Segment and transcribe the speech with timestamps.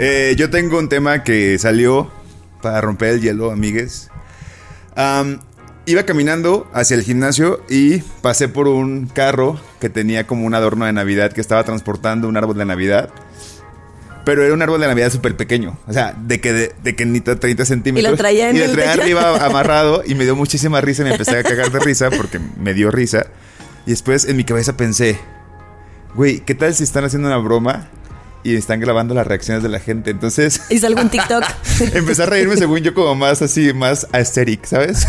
[0.00, 2.08] Eh, yo tengo un tema que salió
[2.62, 4.10] para romper el hielo, amigues.
[4.94, 5.40] Am,
[5.86, 10.84] iba caminando hacia el gimnasio y pasé por un carro que tenía como un adorno
[10.84, 13.10] de Navidad que estaba transportando un árbol de Navidad.
[14.24, 15.76] Pero era un árbol de Navidad súper pequeño.
[15.88, 18.08] O sea, de que, de, de que ni 30 centímetros.
[18.08, 21.02] Y lo traía en Y lo el traía arriba amarrado y me dio muchísima risa
[21.02, 23.26] y me empecé a cagar de risa porque me dio risa.
[23.84, 25.18] Y después en mi cabeza pensé,
[26.14, 27.88] güey, ¿qué tal si están haciendo una broma
[28.52, 30.10] y están grabando las reacciones de la gente?
[30.10, 31.44] Entonces Y salgo en TikTok.
[31.94, 35.06] empecé a reírme según yo como más así, más aesthetic, ¿sabes?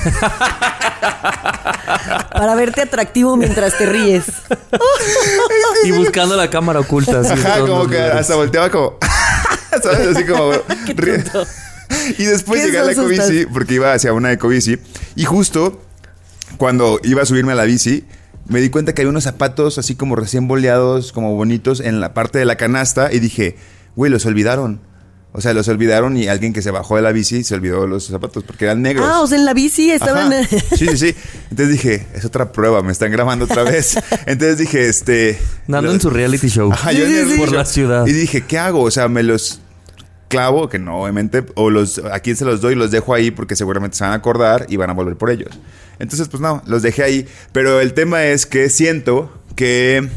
[2.31, 4.25] para verte atractivo mientras te ríes.
[5.85, 7.21] Y buscando la cámara oculta.
[7.21, 8.15] así, Ajá, como que lugares.
[8.15, 8.97] hasta volteaba como,
[9.81, 10.07] ¿sabes?
[10.15, 10.51] Así como...
[10.85, 11.23] Qué.
[12.17, 14.77] Y después ¿Qué llegué a la ecobici, porque iba hacia una ecobici.
[15.15, 15.81] Y justo
[16.57, 18.05] cuando iba a subirme a la bici,
[18.49, 22.13] me di cuenta que había unos zapatos así como recién boleados, como bonitos, en la
[22.13, 23.13] parte de la canasta.
[23.13, 23.55] Y dije,
[23.95, 24.81] güey, los olvidaron.
[25.31, 28.07] O sea, los olvidaron y alguien que se bajó de la bici se olvidó los
[28.07, 29.07] zapatos porque eran negros.
[29.07, 30.33] Ah, o sea, en la bici estaban.
[30.33, 30.47] Ajá.
[30.75, 31.15] Sí, sí, sí.
[31.51, 33.95] Entonces dije, es otra prueba, me están grabando otra vez.
[34.25, 35.37] Entonces dije, este.
[35.67, 36.71] Dando lo- en su reality show.
[36.73, 37.39] Ajá, yo Sí, en el sí, sí.
[37.39, 38.07] Por la ciudad.
[38.07, 38.81] Y dije, ¿qué hago?
[38.81, 39.61] O sea, me los
[40.29, 43.57] clavo, que no, obviamente, o los, a quién se los doy, los dejo ahí porque
[43.57, 45.59] seguramente se van a acordar y van a volver por ellos.
[45.99, 47.27] Entonces, pues no, los dejé ahí.
[47.51, 50.07] Pero el tema es que siento que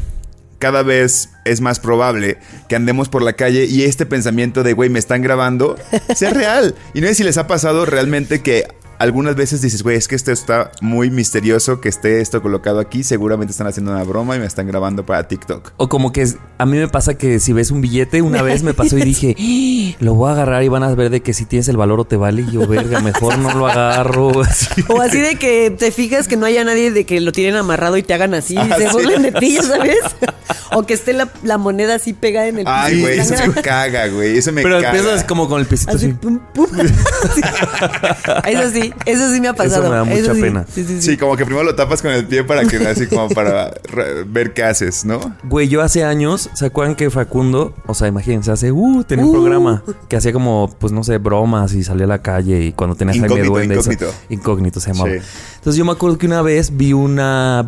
[0.59, 2.37] cada vez es más probable
[2.69, 5.75] que andemos por la calle y este pensamiento de, güey, me están grabando,
[6.15, 6.75] sea real.
[6.93, 8.67] Y no sé si les ha pasado realmente que
[8.99, 13.03] algunas veces dices, güey, es que esto está muy misterioso que esté esto colocado aquí.
[13.03, 15.73] Seguramente están haciendo una broma y me están grabando para TikTok.
[15.77, 18.63] O como que es- a mí me pasa que si ves un billete, una vez
[18.63, 21.33] me pasó y dije, "Ah, lo voy a agarrar y van a ver de que
[21.33, 22.43] si tienes el valor o te vale.
[22.43, 24.41] Y yo, verga, mejor no lo agarro.
[24.43, 24.67] Así.
[24.89, 27.97] O así de que te fijas que no haya nadie de que lo tienen amarrado
[27.97, 28.91] y te hagan así, Ah, se sí.
[28.93, 29.97] burlen de ti, ya sabes.
[30.75, 32.75] O que esté la, la moneda así pegada en el piso.
[32.75, 34.37] Ay, güey, eso me caga, güey.
[34.39, 34.97] Eso me Pero caga.
[34.97, 36.13] empiezas como con el pisito Así, así.
[36.15, 36.65] pum, pum.
[37.35, 37.41] Sí.
[38.45, 39.89] Eso sí, eso sí me ha pasado.
[39.89, 40.41] me da mucha sí.
[40.41, 40.65] pena.
[40.67, 41.11] Sí, sí, sí.
[41.11, 43.71] Sí, como que primero lo tapas con el pie para que así como para
[44.27, 45.19] ver qué haces, ¿no?
[45.43, 49.29] Güey, yo hace años, ¿se acuerdan que Facundo, o sea, imagínense, hace, uh, tenía un
[49.31, 49.33] Uh.
[49.33, 52.95] programa que hacía como, pues no sé, bromas y salía a la calle y cuando
[52.95, 53.75] tenía Jaime Incógnito, Duende.
[53.75, 54.17] eso- incógnito.
[54.29, 55.11] incógnito se llamaba.
[55.11, 55.17] Sí.
[55.55, 57.65] Entonces yo me acuerdo que una vez vi una.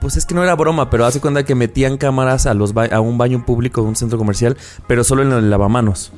[0.00, 2.86] Pues es que no era broma, pero hace cuenta que metían cámaras a, los ba-
[2.86, 4.56] a un baño público de un centro comercial,
[4.86, 6.12] pero solo en el lavamanos.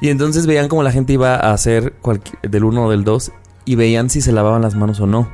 [0.00, 1.94] Y entonces veían como la gente iba a hacer
[2.42, 3.32] del uno o del dos
[3.64, 5.28] y veían si se lavaban las manos o no.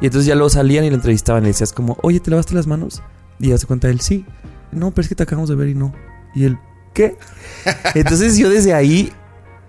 [0.00, 2.54] Y entonces ya luego salían y lo entrevistaban y le decías como, oye, ¿te lavaste
[2.54, 3.02] las manos?
[3.40, 4.24] Y hace cuenta él, sí.
[4.70, 5.92] No, pero es que te acabamos de ver y no.
[6.34, 6.58] Y él,
[6.94, 7.16] ¿qué?
[7.94, 9.12] Entonces yo desde ahí,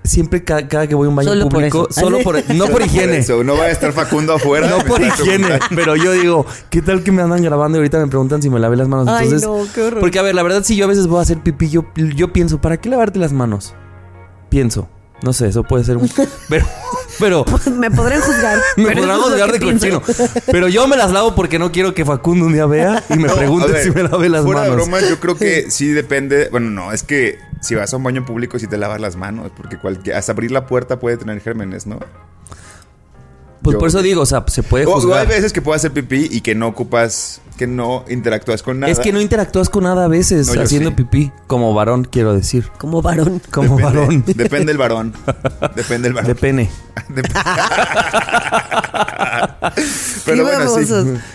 [0.04, 2.00] siempre ca- cada, que voy a un baño Solo por público, eso.
[2.02, 3.18] solo por, no por higiene.
[3.18, 4.70] Eso, no va a estar Facundo afuera.
[4.70, 5.76] No por higiene, preguntando.
[5.76, 8.60] pero yo digo, ¿qué tal que me andan grabando y ahorita me preguntan si me
[8.60, 9.08] lavé las manos?
[9.10, 10.00] Ay, Entonces, no, qué horror.
[10.00, 11.86] porque a ver, la verdad si yo a veces voy a hacer pipí, yo,
[12.16, 13.76] yo pienso, ¿para qué lavarte las manos?
[14.54, 14.88] Pienso.
[15.24, 16.08] No sé, eso puede ser un...
[16.50, 16.66] Pero,
[17.18, 18.60] pero me podrán juzgar.
[18.78, 20.02] me pero podrán juzgar de pienso.
[20.02, 20.24] cochino.
[20.52, 23.28] Pero yo me las lavo porque no quiero que Facundo un día vea y me
[23.30, 24.76] No, pregunte ver, si me lavé las fuera manos.
[24.76, 26.50] de broma, yo creo que sí depende.
[26.52, 29.52] Bueno, no, es que si vas a un baño público, sí te lavas las manos.
[29.58, 31.98] Porque cualquier, hasta abrir la puerta puede tener gérmenes, ¿no?
[33.64, 35.28] Pues Yo- por eso digo, o sea, se puede O, o hay juzgar.
[35.28, 38.92] veces que puedes hacer pipí y que no ocupas, que no interactúas con nada.
[38.92, 40.96] Es que no interactúas con nada a veces No, haciendo sí.
[40.98, 41.32] pipí.
[41.48, 42.70] Como varón, quiero decir.
[42.78, 43.42] Como varón.
[43.52, 44.24] Como Depende- varón.
[44.36, 45.14] Depende del varón.
[45.76, 46.28] Depende del varón.
[46.28, 46.70] De pene.
[50.26, 50.86] Pero Qué bueno, sí.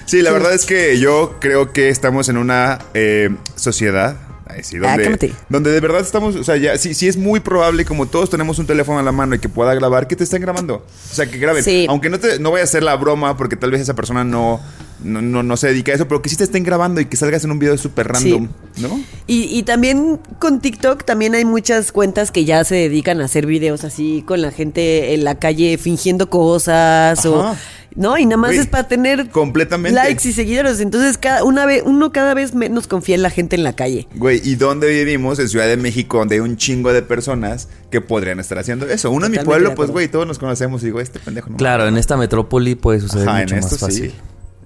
[0.06, 4.16] Sí, la verdad es que yo creo que estamos en una eh, sociedad.
[4.62, 7.84] Sí, Ah, donde, donde de verdad estamos, o sea, ya sí, sí es muy probable,
[7.84, 10.42] como todos tenemos un teléfono a la mano y que pueda grabar, que te estén
[10.42, 10.76] grabando.
[10.76, 11.62] O sea, que graben.
[11.62, 11.86] Sí.
[11.88, 14.60] Aunque no te no vaya a hacer la broma, porque tal vez esa persona no,
[15.02, 17.16] no, no, no se dedica a eso, pero que sí te estén grabando y que
[17.16, 19.00] salgas en un video súper random, ¿no?
[19.26, 23.46] Y, y también con TikTok también hay muchas cuentas que ya se dedican a hacer
[23.46, 27.56] videos así con la gente en la calle fingiendo cosas o.
[27.94, 29.94] no y nada más es para tener completamente.
[29.94, 30.80] likes y seguidores.
[30.80, 34.06] Entonces cada una vez uno cada vez menos confía en la gente en la calle.
[34.14, 35.38] Güey, ¿y dónde vivimos?
[35.38, 39.10] En Ciudad de México, donde hay un chingo de personas que podrían estar haciendo eso.
[39.10, 41.56] Uno en mi Totalmente pueblo, pues, güey, todos nos conocemos y digo, este pendejo no.
[41.56, 44.10] Claro, en esta metrópoli puede suceder Ajá, mucho en más esto fácil.
[44.10, 44.16] sí.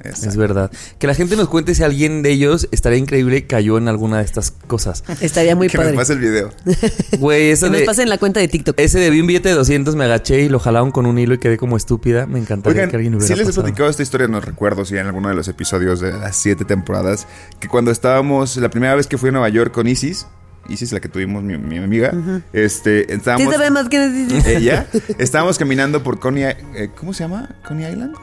[0.04, 0.70] Es verdad.
[0.99, 4.25] Que la gente nos cuente si alguien de ellos estaría increíble cayó en alguna de
[4.25, 5.04] estas cosas.
[5.20, 5.93] Estaría muy que padre.
[5.93, 6.50] me pase el video.
[7.19, 8.78] Güey, eso Que nos de, pasen la cuenta de TikTok.
[8.78, 11.34] ese de vi un billete de 200, me agaché y lo jalaron con un hilo
[11.34, 12.26] y quedé como estúpida.
[12.26, 14.96] Me encantaría Oigan, que alguien hubiera sí les he platicado esta historia, no recuerdo si
[14.96, 17.26] en alguno de los episodios de las siete temporadas,
[17.60, 20.26] que cuando estábamos, la primera vez que fui a Nueva York con Isis,
[20.69, 22.12] Isis, la que tuvimos mi, mi amiga,
[22.52, 23.54] este, Sí estábamos...
[23.54, 24.87] sabe más que ella,
[25.19, 26.44] estábamos caminando por Coney,
[26.75, 27.56] eh, ¿cómo se llama?
[27.66, 28.14] Coney Island.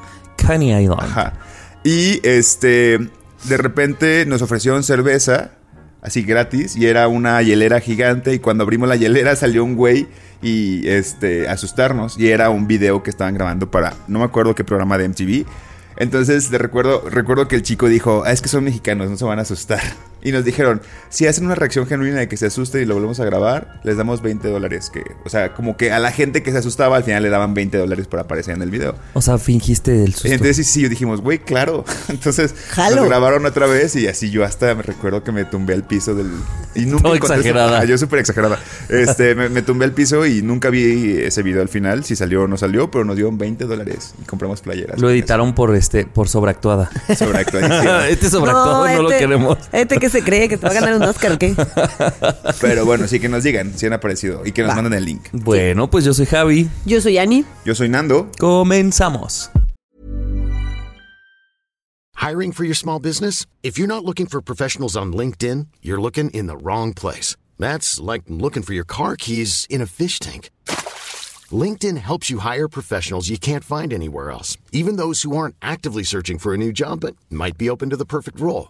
[0.45, 1.01] Coney Island.
[1.01, 1.33] Ajá.
[1.83, 2.99] Y este,
[3.45, 5.51] de repente nos ofrecieron cerveza,
[6.01, 8.33] así gratis, y era una hielera gigante.
[8.33, 10.07] Y cuando abrimos la hielera salió un güey
[10.41, 12.17] y este, asustarnos.
[12.17, 15.45] Y era un video que estaban grabando para, no me acuerdo qué programa de MTV.
[15.97, 19.25] Entonces, de recuerdo, recuerdo que el chico dijo, ah, es que son mexicanos, no se
[19.25, 19.81] van a asustar.
[20.21, 23.19] Y nos dijeron, si hacen una reacción genuina de que se asusten y lo volvemos
[23.19, 24.89] a grabar, les damos 20 dólares.
[24.89, 27.53] Que, o sea, como que a la gente que se asustaba, al final le daban
[27.53, 28.95] 20 dólares por aparecer en el video.
[29.13, 30.27] O sea, fingiste el susto.
[30.29, 31.85] Entonces sí, sí, dijimos, güey, claro.
[32.09, 32.97] Entonces Jalo.
[32.97, 36.15] nos grabaron otra vez y así yo hasta me recuerdo que me tumbé al piso
[36.15, 36.29] del...
[36.75, 37.79] Y nunca Todo exagerada.
[37.79, 38.59] Ah, yo súper exagerada.
[38.89, 42.43] Este, me, me tumbé al piso y nunca vi ese video al final, si salió
[42.43, 44.99] o no salió, pero nos dieron 20 dólares y compramos playeras.
[44.99, 46.89] Lo editaron por este, por sobreactuada.
[47.15, 47.99] Sobreactuadísimo.
[48.09, 49.57] este sobreactuado no, lo este- queremos.
[49.71, 51.55] Este que se cree que te va a ganar un Oscar, ¿o ¿qué?
[52.61, 54.75] Pero bueno, sí que nos digan si han aparecido y que nos Va.
[54.75, 55.27] manden el link.
[55.31, 56.69] Bueno, pues yo soy Javi.
[56.85, 57.45] Yo soy Ani.
[57.65, 58.29] Yo soy Nando.
[58.39, 59.49] Comenzamos.
[62.15, 63.45] Hiring for your small business?
[63.63, 67.37] If you're not looking for professionals on LinkedIn, you're looking in the wrong place.
[67.57, 70.49] That's like looking for your car keys in a fish tank.
[71.51, 76.03] LinkedIn helps you hire professionals you can't find anywhere else, even those who aren't actively
[76.03, 78.69] searching for a new job but might be open to the perfect role.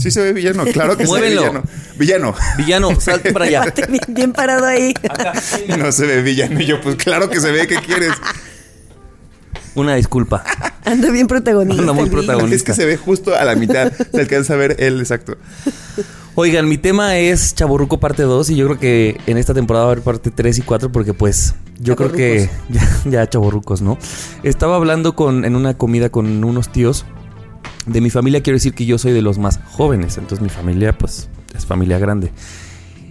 [0.00, 1.42] Sí se ve villano, claro que Muévelo.
[1.42, 1.68] se ve villano.
[1.96, 2.34] Villano.
[2.56, 3.74] Villano, salte para allá.
[3.88, 4.94] Bien, bien parado ahí.
[5.78, 6.60] No se ve villano.
[6.60, 8.12] Y yo, pues claro que se ve, ¿qué quieres?
[9.74, 10.42] Una disculpa.
[10.84, 11.82] Anda bien protagonista.
[11.82, 12.56] Anda muy protagonista.
[12.56, 13.92] Es que se ve justo a la mitad.
[14.12, 15.36] Se alcanza a ver él, exacto.
[16.34, 19.90] Oigan, mi tema es Chaborruco parte 2 y yo creo que en esta temporada va
[19.90, 23.98] a haber parte 3 y 4 porque pues yo creo que ya, ya chaborrucos, ¿no?
[24.42, 27.04] Estaba hablando con, en una comida con unos tíos
[27.86, 30.96] de mi familia, quiero decir que yo soy de los más jóvenes, entonces mi familia
[30.96, 32.32] pues es familia grande.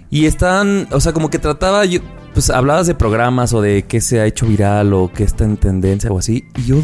[0.09, 1.99] Y están, o sea, como que trataba, yo,
[2.33, 5.57] pues hablabas de programas o de qué se ha hecho viral o qué está en
[5.57, 6.45] tendencia o así.
[6.57, 6.81] Y yo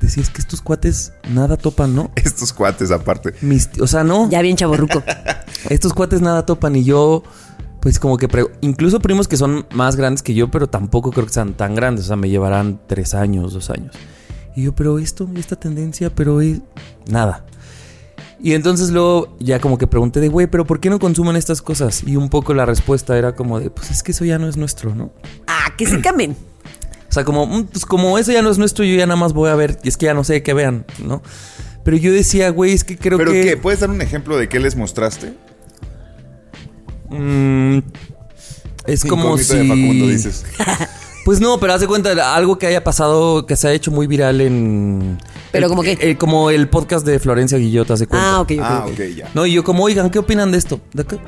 [0.00, 2.10] decía, es que estos cuates nada topan, ¿no?
[2.16, 3.34] Estos cuates aparte.
[3.40, 4.28] Mis, o sea, no.
[4.30, 5.02] Ya bien chaborruco.
[5.70, 7.22] Estos cuates nada topan y yo,
[7.80, 8.28] pues como que,
[8.62, 12.06] incluso primos que son más grandes que yo, pero tampoco creo que sean tan grandes,
[12.06, 13.94] o sea, me llevarán tres años, dos años.
[14.56, 16.60] Y yo, pero esto, esta tendencia, pero es
[17.08, 17.44] nada.
[18.40, 21.60] Y entonces luego ya como que pregunté de, güey, pero ¿por qué no consumen estas
[21.60, 22.02] cosas?
[22.04, 24.56] Y un poco la respuesta era como de, pues es que eso ya no es
[24.56, 25.12] nuestro, ¿no?
[25.46, 26.36] Ah, que se camen.
[27.08, 29.34] O sea, como, mm, pues como eso ya no es nuestro, yo ya nada más
[29.34, 31.22] voy a ver, y es que ya no sé qué vean, ¿no?
[31.84, 33.42] Pero yo decía, güey, es que creo ¿Pero que...
[33.42, 33.56] qué?
[33.56, 35.34] ¿Puedes dar un ejemplo de qué les mostraste?
[37.10, 37.78] Mm,
[38.86, 39.56] es como si...
[39.56, 40.44] de Facundo, dices.
[41.26, 44.06] Pues no, pero haz de cuenta algo que haya pasado, que se ha hecho muy
[44.06, 45.18] viral en...
[45.50, 45.98] ¿Pero el- como qué?
[46.00, 48.36] el- como el podcast de Florencia Guillot, haz de cuenta.
[48.36, 48.60] Ah, ok, ok.
[48.62, 48.92] Ah, ok.
[48.92, 49.28] ok, ya.
[49.34, 50.80] No, y yo como, oigan, ¿qué opinan de esto?
[50.94, 51.18] ¿De acá?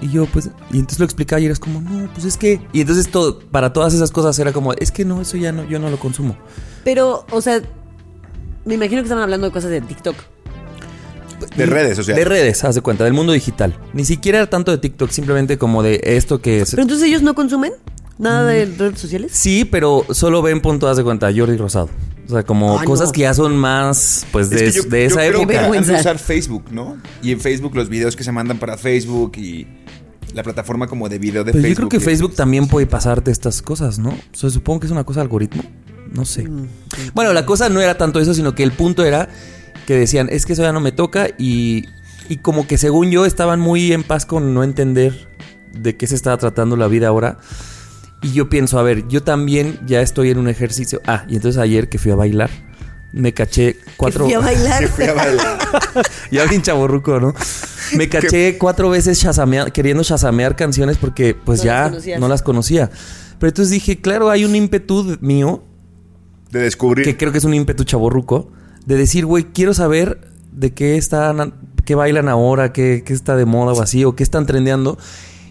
[0.00, 2.60] Y yo, pues, y entonces lo explicaba y eras como, no, pues es que...
[2.72, 5.64] Y entonces todo, para todas esas cosas era como, es que no, eso ya no,
[5.68, 6.36] yo no lo consumo.
[6.84, 7.60] Pero, o sea,
[8.64, 10.14] me imagino que estaban hablando de cosas de TikTok.
[11.56, 12.14] De redes, o sea.
[12.14, 13.76] De redes, haz de cuenta, del mundo digital.
[13.92, 16.64] Ni siquiera era tanto de TikTok, simplemente como de esto que...
[16.64, 17.72] se- Pero entonces ellos no consumen
[18.22, 19.32] nada de redes sociales.
[19.34, 21.88] Sí, pero solo ven punto haz de cuenta Jordi Rosado.
[22.26, 23.12] O sea, como Ay, cosas no.
[23.12, 25.42] que ya son más, pues, Es de, que yo- de yo esa creo que época.
[25.42, 26.00] han de Vergüenza.
[26.00, 26.96] usar Facebook, ¿no?
[27.22, 29.66] Y en Facebook los videos que se mandan para Facebook y
[30.32, 31.68] la plataforma como de video de Facebook.
[31.68, 34.10] yo creo que es- Facebook también puede pasarte estas cosas, ¿no?
[34.10, 35.62] O sea, supongo que es una cosa de algoritmo.
[36.12, 36.46] No sé.
[37.14, 39.52] Bueno, la cosa no era tanto eso, sino que el punto era que
[39.86, 41.86] que decían, es que eso ya no me toca y,
[42.28, 45.28] y como que según yo estaban muy en paz con no entender
[45.76, 47.38] de qué se estaba tratando la vida ahora.
[48.22, 51.00] Y yo pienso, a ver, yo también ya estoy en un ejercicio.
[51.06, 52.50] Ah, y entonces ayer que fui a bailar,
[53.12, 54.24] me caché cuatro...
[54.24, 54.80] Fui a bailar.
[54.80, 55.58] Que fui a bailar.
[56.30, 57.34] ya bien chaborruco, ¿no?
[57.96, 62.42] Me caché cuatro veces shazamea- queriendo shazamear canciones porque pues No ya las no las
[62.42, 62.90] conocía.
[63.38, 65.64] Pero entonces dije, claro, hay un ímpetu mío,
[66.50, 67.04] De descubrir.
[67.04, 68.52] que creo que es un ímpetu chaborruco,
[68.86, 73.44] de decir, güey, quiero saber de qué están, qué bailan ahora, qué, qué está de
[73.46, 74.96] moda o así, o qué están trendeando.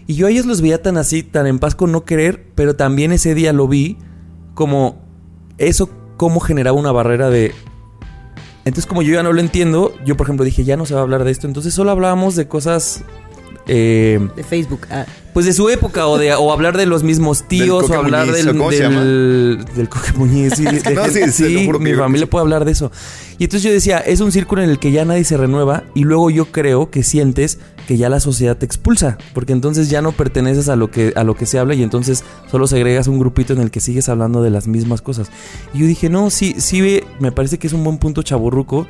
[0.06, 2.74] Y yo a ellos los veía tan así, tan en paz con no querer, pero
[2.74, 3.98] también ese día lo vi
[4.54, 5.00] como
[5.58, 7.52] eso, cómo generaba una barrera de...
[8.64, 11.00] Entonces como yo ya no lo entiendo, yo por ejemplo dije, ya no se va
[11.00, 13.04] a hablar de esto, entonces solo hablábamos de cosas...
[13.66, 14.86] eh, De Facebook.
[14.90, 15.04] ah.
[15.32, 18.48] pues de su época o de o hablar de los mismos tíos o hablar del
[18.48, 22.28] ¿o cómo se del, del Coque Muñiz sí, de- No, sí, sí, que mi familia
[22.28, 22.90] puede hablar de eso
[23.38, 26.02] y entonces yo decía es un círculo en el que ya nadie se renueva y
[26.04, 30.12] luego yo creo que sientes que ya la sociedad te expulsa porque entonces ya no
[30.12, 33.52] perteneces a lo que a lo que se habla y entonces solo segregas un grupito
[33.52, 35.28] en el que sigues hablando de las mismas cosas
[35.72, 38.86] y yo dije no sí sí me parece que es un buen punto chaburruco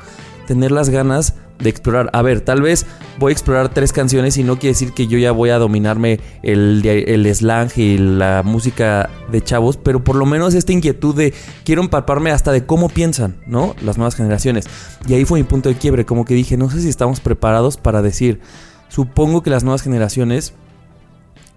[0.47, 2.09] tener las ganas de explorar.
[2.13, 2.85] A ver, tal vez
[3.19, 6.19] voy a explorar tres canciones y no quiere decir que yo ya voy a dominarme
[6.41, 11.33] el, el slang y la música de chavos, pero por lo menos esta inquietud de
[11.63, 13.75] quiero empaparme hasta de cómo piensan, ¿no?
[13.81, 14.65] Las nuevas generaciones.
[15.07, 17.77] Y ahí fue mi punto de quiebre, como que dije, no sé si estamos preparados
[17.77, 18.41] para decir,
[18.89, 20.53] supongo que las nuevas generaciones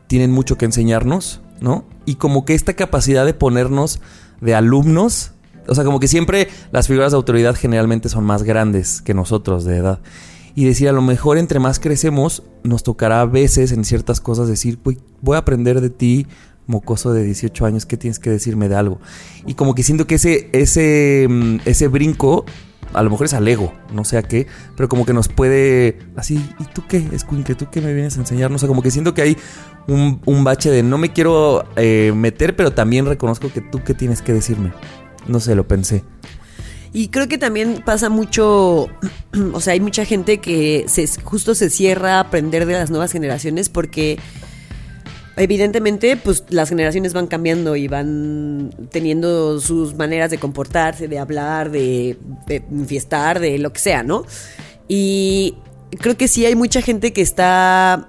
[0.07, 1.85] tienen mucho que enseñarnos, ¿no?
[2.05, 4.01] Y como que esta capacidad de ponernos
[4.41, 5.33] de alumnos,
[5.69, 9.65] o sea, como que siempre las figuras de autoridad generalmente son más grandes que nosotros
[9.65, 10.01] de edad.
[10.55, 14.49] Y decir, a lo mejor entre más crecemos, nos tocará a veces en ciertas cosas
[14.49, 16.27] decir, "Güey, voy a aprender de ti,
[16.67, 18.99] mocoso de 18 años, ¿qué tienes que decirme de algo?
[19.47, 22.45] Y como que siento que ese, ese, mm, ese brinco,
[22.93, 24.47] a lo mejor es al ego, no sé a qué,
[24.77, 27.55] pero como que nos puede así, ¿y tú qué, Escuincle?
[27.55, 28.51] ¿Tú qué me vienes a enseñar?
[28.51, 29.37] No sé, como que siento que hay
[29.89, 33.95] un, un bache de no me quiero eh, meter, pero también reconozco que tú qué
[33.95, 34.73] tienes que decirme.
[35.29, 36.05] No sé, lo pensé.
[36.93, 38.89] Y creo que también pasa mucho,
[39.53, 40.87] o sea, hay mucha gente que
[41.25, 44.19] justo se cierra a aprender de las nuevas generaciones porque
[45.37, 51.71] evidentemente pues las generaciones van cambiando y van teniendo sus maneras de comportarse, de hablar,
[51.71, 52.17] de,
[52.47, 54.25] de fiestar, de lo que sea, ¿no?
[54.89, 55.57] Y
[55.99, 58.09] creo que sí hay mucha gente que está...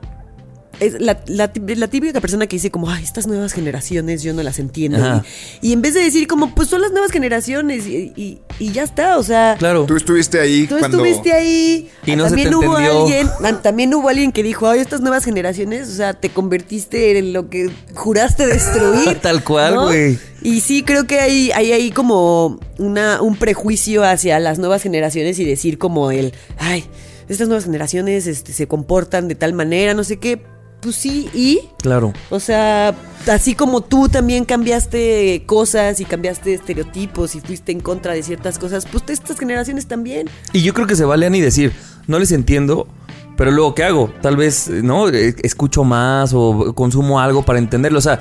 [0.79, 4.34] Es la, la, tí- la típica persona que dice como, ay, estas nuevas generaciones yo
[4.34, 5.24] no las entiendo.
[5.62, 8.72] Y, y en vez de decir como, pues son las nuevas generaciones y, y- y
[8.72, 9.55] ya está, o sea...
[9.57, 9.86] Claro.
[9.86, 10.98] Tú estuviste ahí Tú cuando.
[11.03, 11.89] estuviste ahí.
[12.05, 13.01] Y no se también te hubo entendió.
[13.03, 17.17] alguien, ah, también hubo alguien que dijo, ay, estas nuevas generaciones, o sea, te convertiste
[17.17, 19.15] en lo que juraste destruir.
[19.22, 19.86] Tal cual, ¿no?
[19.88, 20.17] güey.
[20.43, 25.39] Y sí, creo que hay, hay ahí como una, un prejuicio hacia las nuevas generaciones
[25.39, 26.86] y decir como el, ay,
[27.29, 30.41] estas nuevas generaciones este, se comportan de tal manera, no sé qué.
[30.81, 32.13] Pues sí, y Claro.
[32.29, 32.96] o sea,
[33.29, 38.60] así como tú también cambiaste cosas y cambiaste estereotipos y fuiste en contra de ciertas
[38.60, 40.29] cosas, pues estas generaciones también.
[40.53, 41.74] Y yo creo que se vale ni decir,
[42.07, 42.88] no les entiendo,
[43.36, 44.12] pero luego, ¿qué hago?
[44.22, 45.10] Tal vez, ¿no?
[45.10, 48.00] Eh, Escucho más o consumo algo para entenderlo.
[48.00, 48.19] O sea,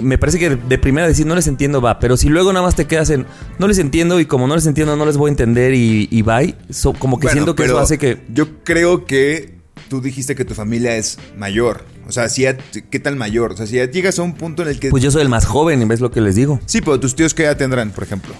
[0.00, 1.98] me parece que de primera decir, no les entiendo, va.
[1.98, 3.26] Pero si luego nada más te quedas en,
[3.58, 6.22] no les entiendo y como no les entiendo, no les voy a entender y, y
[6.22, 6.54] bye.
[6.70, 8.24] So- como que Bueno, siento que eso hace que...
[8.32, 9.61] Yo creo que
[9.92, 11.84] tú dijiste que tu familia es mayor.
[12.08, 13.52] O sea, si ya- ¿qué tal mayor?
[13.52, 14.88] O sea, si ya llegas a un punto en el que.
[14.88, 16.58] Pues yo soy el más joven, ¿ves lo que les digo?
[16.64, 18.32] Sí, pero tus tíos, ¿qué edad tendrán, por ejemplo?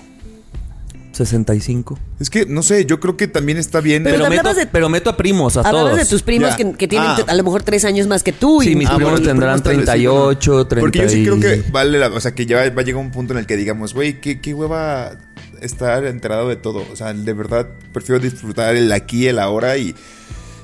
[1.12, 1.99] 65.
[2.21, 4.02] Es que, no sé, yo creo que también está bien.
[4.02, 5.99] Pero Pero, te meto, de- pero meto a primos, a Hablabas todos.
[5.99, 7.18] de tus primos que, que tienen Ah.
[7.26, 8.62] a lo mejor tres años más que tú.
[8.62, 10.66] Sí, mis Ah, primos bueno, tendrán primos tal vez sí, 38, pero no.
[10.68, 12.06] 30 Porque yo sí y- creo que vale la...
[12.09, 14.40] O sea, que ya va a llegar un punto en el que digamos, güey, ¿qué,
[14.40, 15.12] qué hueva
[15.61, 16.82] estar enterado de todo.
[16.90, 19.94] O sea, de verdad prefiero disfrutar el aquí, el ahora y...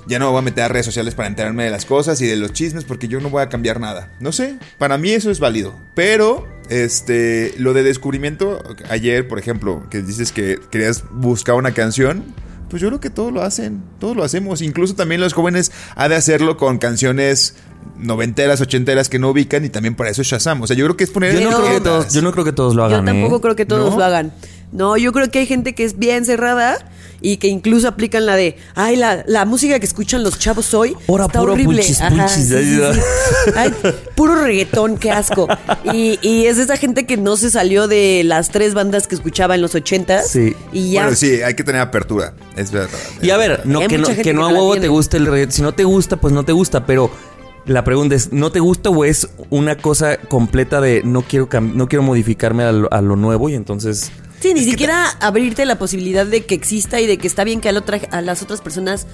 [0.08, 2.26] Ya no me voy a meter a redes sociales para enterarme de las cosas y
[2.26, 4.10] de los chismes porque yo no voy a cambiar nada.
[4.20, 5.74] No sé, para mí eso es válido.
[5.94, 12.24] Pero, este, lo de descubrimiento, ayer, por ejemplo, que dices que querías buscar una canción,
[12.70, 14.62] pues yo creo que todos lo hacen, todos lo hacemos.
[14.62, 17.56] Incluso también los jóvenes ha de hacerlo con canciones
[17.98, 20.62] noventeras, ochenteras que no ubican y también para eso es Shazam.
[20.62, 21.38] O sea, yo creo que es poner...
[21.38, 23.04] Yo no, creo que todos, yo no creo que todos lo Yo hagan.
[23.04, 23.40] tampoco ¿eh?
[23.40, 23.98] creo que todos ¿No?
[23.98, 24.32] lo hagan.
[24.72, 26.76] No, yo creo que hay gente que es bien cerrada
[27.20, 30.96] y que incluso aplican la de, ay, la, la música que escuchan los chavos hoy
[31.08, 31.78] Ahora está puro horrible.
[31.78, 33.00] punchis, Ajá, punchis, sí, sí, ahí sí.
[33.56, 33.74] Ay,
[34.14, 35.48] puro reggaetón, qué asco.
[35.92, 39.54] Y, y es esa gente que no se salió de las tres bandas que escuchaba
[39.54, 40.28] en los ochentas.
[40.30, 40.54] Sí.
[40.72, 41.02] Y ya.
[41.02, 42.34] Bueno, sí, hay que tener apertura.
[42.56, 42.98] Es verdad.
[43.20, 45.52] Y a ver, no, que, no, que no a huevo te gusta el reggaetón.
[45.52, 46.86] Si no te gusta, pues no te gusta.
[46.86, 47.10] Pero
[47.66, 51.88] la pregunta es, ¿no te gusta o es una cosa completa de no quiero, no
[51.88, 54.12] quiero modificarme a lo, a lo nuevo y entonces...
[54.40, 57.68] Sí, ni siquiera abrirte la posibilidad de que exista y de que está bien que
[57.68, 59.06] a, la otra- a las otras personas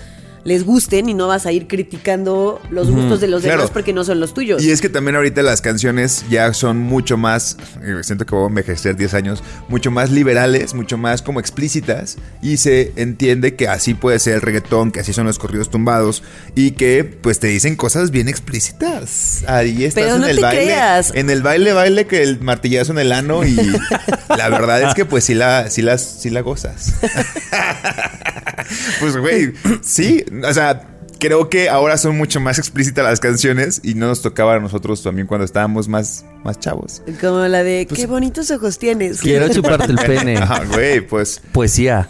[0.44, 3.58] les gusten y no vas a ir criticando los gustos de los Claro.
[3.58, 4.62] demás porque no son los tuyos.
[4.62, 8.44] Y es que también ahorita las canciones ya son mucho más, eh, siento que voy
[8.44, 13.68] a envejecer 10 años, mucho más liberales, mucho más como explícitas y se entiende que
[13.68, 16.22] así puede ser el reggaetón, que así son los corridos tumbados
[16.54, 19.44] y que pues te dicen cosas bien explícitas.
[19.46, 21.12] Ahí estás Pero en no el te baile, creas.
[21.14, 23.56] en el baile baile que el martillazo en el ano y
[24.36, 26.94] la verdad es que pues sí la sí las sí la gozas.
[29.00, 30.88] pues güey, sí, o sea,
[31.20, 35.02] creo que ahora son mucho más explícitas las canciones y no nos tocaba a nosotros
[35.02, 37.02] también cuando estábamos más, más chavos.
[37.20, 39.20] Como la de qué bonitos ojos tienes.
[39.20, 40.36] Quiero chuparte el pene.
[40.42, 41.40] Ah, güey, pues.
[41.52, 42.08] Poesía.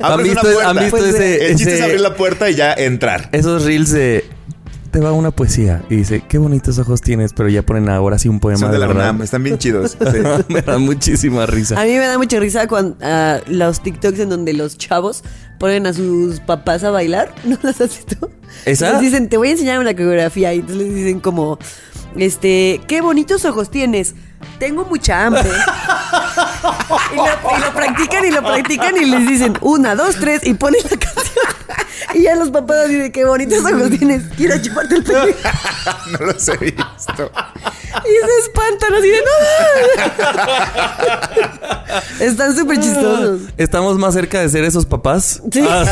[0.00, 0.70] ¿Han visto, puerta.
[0.70, 3.28] han visto Pues, ese, El chiste es ese- abrir la puerta y ya entrar.
[3.32, 4.24] esos reels de...
[4.94, 8.28] Te va una poesía y dice, qué bonitos ojos tienes, pero ya ponen ahora sí
[8.28, 9.10] un poema Son de la verdad.
[9.10, 9.96] UNAM, están bien chidos.
[10.04, 10.18] Sí.
[10.46, 11.80] Me da muchísima risa.
[11.80, 15.24] A mí me da mucha risa cuando ah, los TikToks en donde los chavos
[15.58, 17.34] ponen a sus papás a bailar.
[17.44, 18.30] ¿No las has visto?
[18.66, 18.92] ¿Esa?
[18.92, 20.54] Les dicen, te voy a enseñar una coreografía.
[20.54, 21.58] Y entonces les dicen como,
[22.14, 24.14] este, qué bonitos ojos tienes.
[24.58, 25.48] Tengo mucha hambre.
[27.12, 30.54] y, lo, y lo practican y lo practican y les dicen, una, dos, tres, y
[30.54, 31.46] ponen la canción.
[32.14, 34.22] y ya los papás así de qué bonitos ojos tienes.
[34.36, 35.34] Quiero chuparte el pene.
[36.18, 37.30] no los he visto.
[38.04, 39.22] Y se espantan así de
[42.18, 42.24] no.
[42.24, 43.40] Están súper chistosos.
[43.56, 45.40] ¿Estamos más cerca de ser esos papás?
[45.52, 45.64] Sí.
[45.68, 45.84] Ah,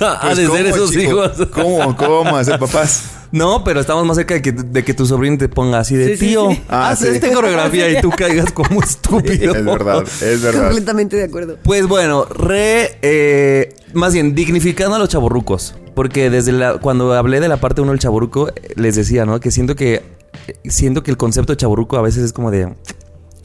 [0.00, 1.02] a Pues, de ser ¿cómo, esos chico?
[1.02, 1.32] hijos.
[1.52, 1.96] ¿Cómo?
[1.96, 3.02] ¿Cómo hacer papás?
[3.32, 6.16] No, pero estamos más cerca de que, de que tu sobrino te ponga así de
[6.16, 6.50] Sí, tío.
[6.50, 6.62] sí.
[6.68, 7.08] Ah, haz sí.
[7.08, 9.54] esta coreografía y tú caigas como estúpido.
[9.54, 10.62] Es verdad, es verdad.
[10.64, 11.56] Completamente de acuerdo.
[11.62, 12.98] Pues bueno, re.
[13.02, 15.74] eh, más bien, dignificando a los chaborrucos.
[15.94, 16.78] Porque desde la.
[16.78, 19.38] Cuando hablé de la parte 1 del chaborruco, eh, les decía, ¿no?
[19.40, 19.94] Que siento que.
[20.46, 22.74] eh, Siento que el concepto de chaborruco a veces es como de.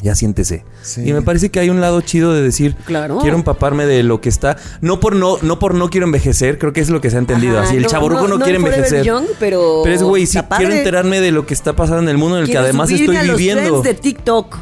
[0.02, 0.64] Ya siéntese.
[0.82, 1.08] Sí.
[1.08, 3.18] Y me parece que hay un lado chido de decir, Claro.
[3.22, 4.58] quiero empaparme de lo que está.
[4.82, 7.20] No por no, no por no quiero envejecer, creo que es lo que se ha
[7.20, 7.58] entendido.
[7.58, 9.04] Ajá, Así, el no, chaborruco no, no- quiere no envejecer.
[9.06, 12.18] young, pero Pero es güey, sí quiero enterarme de lo que está pasando en el
[12.18, 13.82] mundo en el que además estoy a los viviendo.
[13.82, 14.58] de TikTok.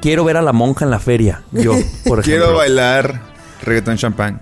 [0.00, 1.42] Quiero ver a la monja en la feria.
[1.52, 1.72] Yo,
[2.06, 2.22] por ejemplo.
[2.22, 3.20] Quiero bailar
[3.62, 4.38] reggaetón champán.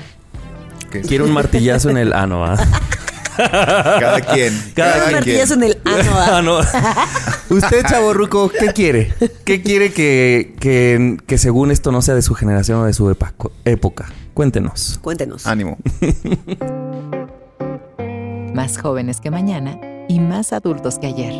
[1.09, 2.57] Quiero un martillazo en el ano, ¿ah?
[3.37, 4.73] Cada quien.
[4.75, 5.53] Cada Cada quien.
[5.53, 6.59] en el ano.
[6.59, 6.65] ¿ah?
[6.75, 7.07] Ah.
[7.51, 9.13] Usted, chaborruco, ¿qué quiere?
[9.45, 13.09] ¿Qué quiere que, que, que según esto no sea de su generación o de su
[13.11, 13.33] epa-
[13.65, 14.07] época?
[14.35, 14.99] Cuéntenos.
[15.03, 15.47] Cuéntenos.
[15.47, 15.79] Ánimo.
[18.55, 21.35] Más jóvenes que mañana y más adultos que ayer.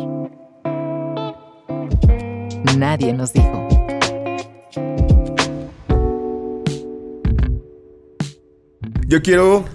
[2.77, 3.67] Nadie nos dijo.
[9.07, 9.65] Yo quiero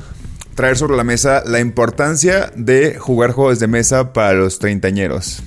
[0.55, 5.43] traer sobre la mesa la importancia de jugar juegos de mesa para los treintañeros.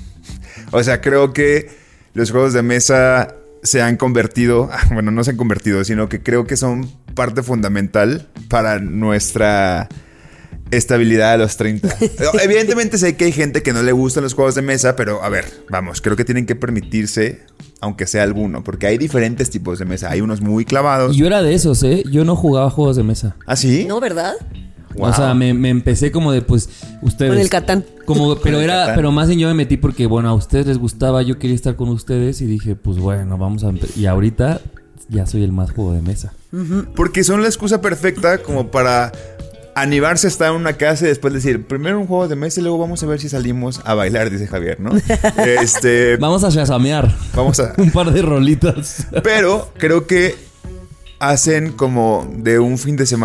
[0.71, 1.69] O sea, creo que
[2.13, 6.45] los juegos de mesa se han convertido, bueno, no se han convertido, sino que creo
[6.45, 9.89] que son parte fundamental para nuestra
[10.71, 11.95] estabilidad a los 30.
[12.43, 15.29] Evidentemente sé que hay gente que no le gustan los juegos de mesa, pero a
[15.29, 17.41] ver, vamos, creo que tienen que permitirse,
[17.81, 20.09] aunque sea alguno, porque hay diferentes tipos de mesa.
[20.11, 21.15] Hay unos muy clavados.
[21.15, 22.03] Yo era de esos, ¿eh?
[22.11, 23.35] Yo no jugaba juegos de mesa.
[23.45, 23.85] ¿Ah, sí?
[23.87, 24.33] ¿No, verdad?
[24.95, 25.09] Wow.
[25.09, 26.69] O sea, me, me empecé como de, pues,
[27.01, 27.31] ustedes.
[27.31, 27.85] Con el Catán.
[28.05, 28.95] Como, pero era, Catán.
[28.95, 31.75] pero más bien yo me metí porque, bueno, a ustedes les gustaba, yo quería estar
[31.75, 33.71] con ustedes y dije, pues bueno, vamos a...
[33.95, 34.61] Y ahorita
[35.09, 36.33] ya soy el más juego de mesa.
[36.95, 39.11] Porque son la excusa perfecta como para
[39.75, 42.63] animarse a estar en una casa y después decir, primero un juego de mesa y
[42.63, 44.91] luego vamos a ver si salimos a bailar, dice Javier, ¿no?
[45.45, 47.13] este, Vamos a shazamear.
[47.35, 47.73] vamos a...
[47.77, 49.05] Un par de rolitas.
[49.21, 50.35] Pero creo que
[51.19, 53.24] hacen como de un fin de semana.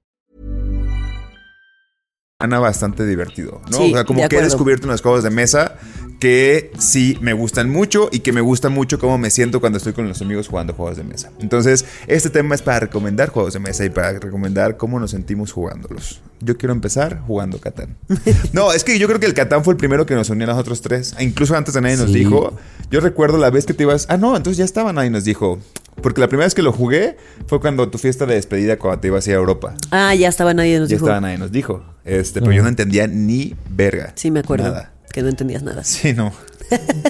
[2.47, 3.77] Bastante divertido, ¿no?
[3.77, 5.75] Sí, o sea, como que he descubierto unos juegos de mesa
[6.19, 9.93] que sí me gustan mucho y que me gusta mucho cómo me siento cuando estoy
[9.93, 11.31] con los amigos jugando juegos de mesa.
[11.39, 15.51] Entonces, este tema es para recomendar juegos de mesa y para recomendar cómo nos sentimos
[15.51, 16.21] jugándolos.
[16.39, 17.97] Yo quiero empezar jugando Catán.
[18.53, 20.51] No, es que yo creo que el Catán fue el primero que nos unió a
[20.51, 21.15] nosotros tres.
[21.17, 22.19] E Incluso antes de nadie nos Sí.
[22.19, 22.55] dijo.
[22.91, 24.05] Yo recuerdo la vez que te ibas.
[24.09, 25.59] Ah, no, entonces ya estaba, nadie nos dijo.
[26.03, 29.07] Porque la primera vez que lo jugué fue cuando tu fiesta de despedida, cuando te
[29.07, 29.73] ibas a ir a Europa.
[29.91, 31.05] Ah, ya estaba nadie nos Ya dijo.
[31.07, 31.83] estaba, nadie nos dijo.
[32.05, 34.13] Este, pero yo no entendía ni verga.
[34.15, 34.65] Sí, me acuerdo.
[34.65, 34.93] Nada.
[35.11, 35.83] Que no entendías nada.
[35.83, 36.33] Sí, no.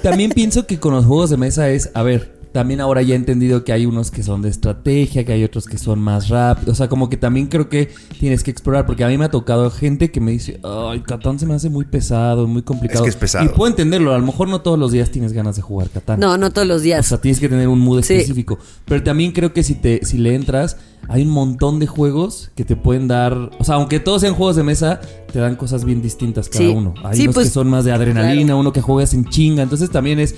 [0.02, 3.18] También pienso que con los juegos de mesa es, a ver, también ahora ya he
[3.18, 6.74] entendido que hay unos que son de estrategia, que hay otros que son más rápidos.
[6.74, 8.86] O sea, como que también creo que tienes que explorar.
[8.86, 11.70] Porque a mí me ha tocado gente que me dice, ay, Catán se me hace
[11.70, 13.00] muy pesado, muy complicado.
[13.00, 13.46] Es que es pesado.
[13.46, 14.14] Y puedo entenderlo.
[14.14, 16.20] A lo mejor no todos los días tienes ganas de jugar Catán.
[16.20, 17.06] No, no todos los O días.
[17.06, 18.14] sea, tienes que tener un mood Sí.
[18.16, 18.60] específico.
[18.86, 22.64] Pero también creo que si te, si le entras, hay un montón de juegos que
[22.66, 23.34] te pueden dar.
[23.60, 25.00] O sea, aunque todos sean juegos de mesa,
[25.32, 26.72] te dan cosas bien distintas cada Sí.
[26.76, 26.94] uno.
[27.04, 28.60] Hay Sí, unos pues, que son más de adrenalina, claro.
[28.60, 29.64] uno que juegas en chinga.
[29.64, 30.36] Entonces también es.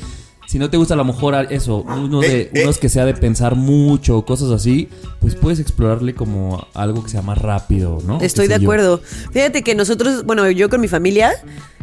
[0.47, 2.63] Si no te gusta a lo mejor eso, uno de, Eh, eh.
[2.63, 7.09] unos que sea de pensar mucho o cosas así, pues puedes explorarle como algo que
[7.09, 8.19] sea más rápido, ¿no?
[8.21, 8.61] Estoy de yo.
[8.61, 9.01] acuerdo.
[9.31, 11.33] Fíjate que nosotros, bueno, yo con mi familia,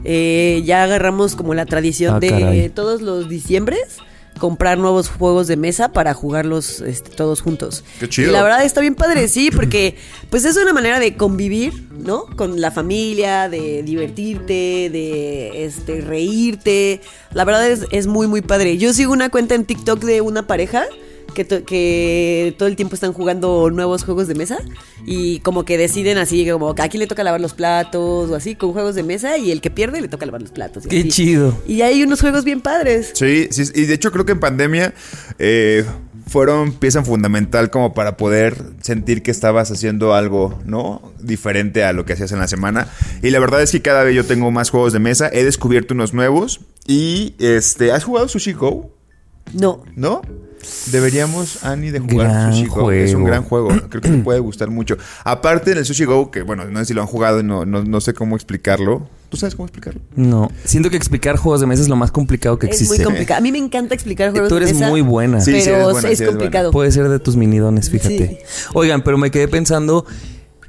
[0.04, 2.68] eh, ya agarramos como la tradición Ah, de caray.
[2.68, 3.80] todos los diciembres
[4.40, 7.84] comprar nuevos juegos de mesa para jugarlos este, todos juntos.
[8.00, 8.30] Qué chido.
[8.30, 9.96] Y la verdad está bien padre, sí, porque
[10.30, 12.24] pues es una manera de convivir, ¿no?
[12.24, 17.02] Con la familia, de divertirte, de este reírte.
[17.32, 18.78] La verdad es, es muy, muy padre.
[18.78, 20.86] Yo sigo una cuenta en TikTok de una pareja
[21.30, 24.58] que, to- que todo el tiempo están jugando nuevos juegos de mesa
[25.06, 28.34] y como que deciden así, como que a quién le toca lavar los platos o
[28.34, 30.86] así, con juegos de mesa y el que pierde le toca lavar los platos.
[30.86, 31.08] Qué así.
[31.08, 31.56] chido.
[31.66, 33.12] Y hay unos juegos bien padres.
[33.14, 34.94] Sí, sí, y de hecho creo que en pandemia
[35.38, 35.84] eh,
[36.26, 41.02] fueron pieza fundamental como para poder sentir que estabas haciendo algo, ¿no?
[41.20, 42.88] Diferente a lo que hacías en la semana.
[43.22, 45.94] Y la verdad es que cada vez yo tengo más juegos de mesa, he descubierto
[45.94, 48.94] unos nuevos y este, ¿has jugado Sushi Go?
[49.52, 49.82] No.
[49.96, 50.22] ¿No?
[50.90, 52.90] Deberíamos, Ani, de jugar Gran Sushi Go.
[52.90, 53.26] Es un juego.
[53.26, 53.68] gran juego.
[53.88, 54.96] Creo que te puede gustar mucho.
[55.24, 57.84] Aparte del Sushi Go, que bueno, no sé si lo han jugado y no, no,
[57.84, 59.08] no sé cómo explicarlo.
[59.28, 60.00] ¿Tú sabes cómo explicarlo?
[60.16, 60.50] No.
[60.64, 62.96] Siento que explicar juegos de mesa es lo más complicado que Es existe.
[62.96, 63.38] muy complicado.
[63.38, 64.88] A mí me encanta explicar juegos Tú de eres mesa.
[64.88, 65.40] muy buena.
[65.40, 66.70] Sí, sí, pero eres buena, es sí, eres complicado.
[66.72, 68.42] Puede ser de tus minidones, fíjate.
[68.74, 70.04] Oigan, pero me quedé pensando.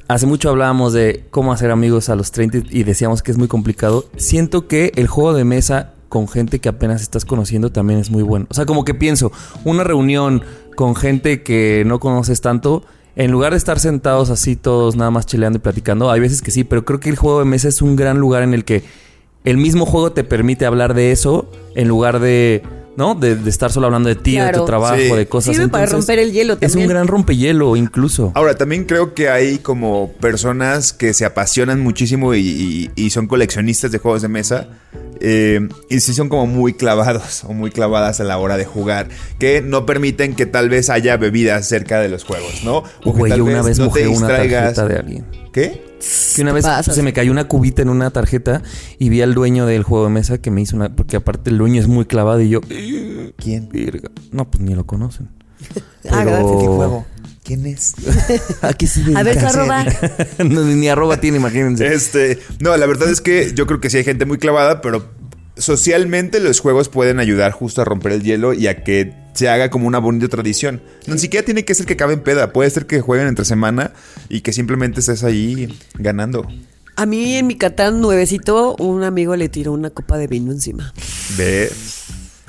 [0.07, 3.47] Hace mucho hablábamos de cómo hacer amigos a los 30 y decíamos que es muy
[3.47, 4.05] complicado.
[4.17, 8.21] Siento que el juego de mesa con gente que apenas estás conociendo también es muy
[8.21, 8.45] bueno.
[8.49, 9.31] O sea, como que pienso,
[9.63, 10.43] una reunión
[10.75, 12.83] con gente que no conoces tanto,
[13.15, 16.51] en lugar de estar sentados así todos nada más chileando y platicando, hay veces que
[16.51, 18.83] sí, pero creo que el juego de mesa es un gran lugar en el que
[19.45, 22.61] el mismo juego te permite hablar de eso en lugar de,
[22.97, 23.15] ¿no?
[23.15, 25.09] De, de estar solo hablando de ti, de tu trabajo, Sí.
[25.09, 25.55] de cosas.
[25.55, 26.89] Sirve para Entonces, romper el hielo Es un también.
[26.89, 28.31] gran rompehielo incluso.
[28.35, 33.27] Ahora, también creo que hay como personas que se apasionan muchísimo y, y- y son
[33.27, 34.67] coleccionistas de juegos de mesa.
[35.23, 39.07] eh, y sí son como muy clavados o muy clavadas a la hora de jugar.
[39.39, 42.83] Que no permiten que tal vez haya bebidas cerca de los juegos, ¿no?
[43.05, 44.73] O que tal yo una vez no te mojé una distraigas.
[44.73, 45.25] tarjeta de alguien.
[45.53, 45.90] ¿Qué?
[46.35, 46.95] Que una vez pasas.
[46.95, 48.61] se me cayó una cubita en una tarjeta
[48.99, 50.95] y vi al dueño del juego de mesa que me hizo una.
[50.95, 52.61] Porque aparte el dueño es muy clavado y yo.
[53.37, 53.69] ¿Quién?
[53.69, 54.09] Virga.
[54.31, 55.29] No, pues ni lo conocen.
[56.09, 56.51] Ah, gracias.
[56.51, 57.05] ¿Qué Pero- juego?
[57.43, 57.93] ¿Quién es?
[58.61, 59.49] ¿A qué se A ver, su dedica?
[59.49, 59.85] arroba.
[60.49, 61.93] No, ni arroba tiene, imagínense.
[61.93, 65.09] Este, no, la verdad es que yo creo que sí hay gente muy clavada, pero
[65.57, 69.69] socialmente los juegos pueden ayudar justo a romper el hielo y a que se haga
[69.69, 70.81] como una bonita tradición.
[71.07, 73.91] No, ni siquiera tiene que ser que acaben peda, puede ser que jueguen entre semana
[74.29, 76.45] y que simplemente estés ahí ganando.
[76.97, 80.93] A mí en mi Catán nuevecito, un amigo le tiró una copa de vino encima.
[81.37, 81.71] Ve.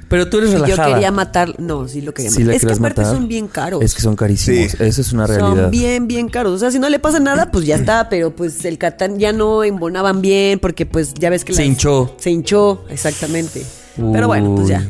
[0.08, 1.58] Pero tú eres Y yo quería matar.
[1.58, 2.54] No, sí lo quería Sí, matar.
[2.56, 3.14] es que aparte matar.
[3.16, 3.82] son bien caros.
[3.82, 4.72] Es que son carísimos.
[4.72, 4.76] Sí.
[4.80, 5.62] Eso es una realidad.
[5.62, 6.52] Son bien, bien caros.
[6.52, 8.10] O sea, si no le pasa nada, pues ya está.
[8.10, 11.68] Pero pues el Catán ya no embonaban bien porque pues ya ves que Se las-
[11.68, 12.14] hinchó.
[12.18, 13.62] Se hinchó, exactamente.
[13.96, 14.86] Pero bueno, pues ya.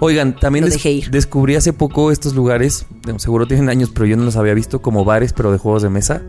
[0.00, 1.10] Oigan, también des- ir.
[1.10, 2.86] descubrí hace poco estos lugares,
[3.16, 5.90] seguro tienen años, pero yo no los había visto como bares, pero de juegos de
[5.90, 6.22] mesa.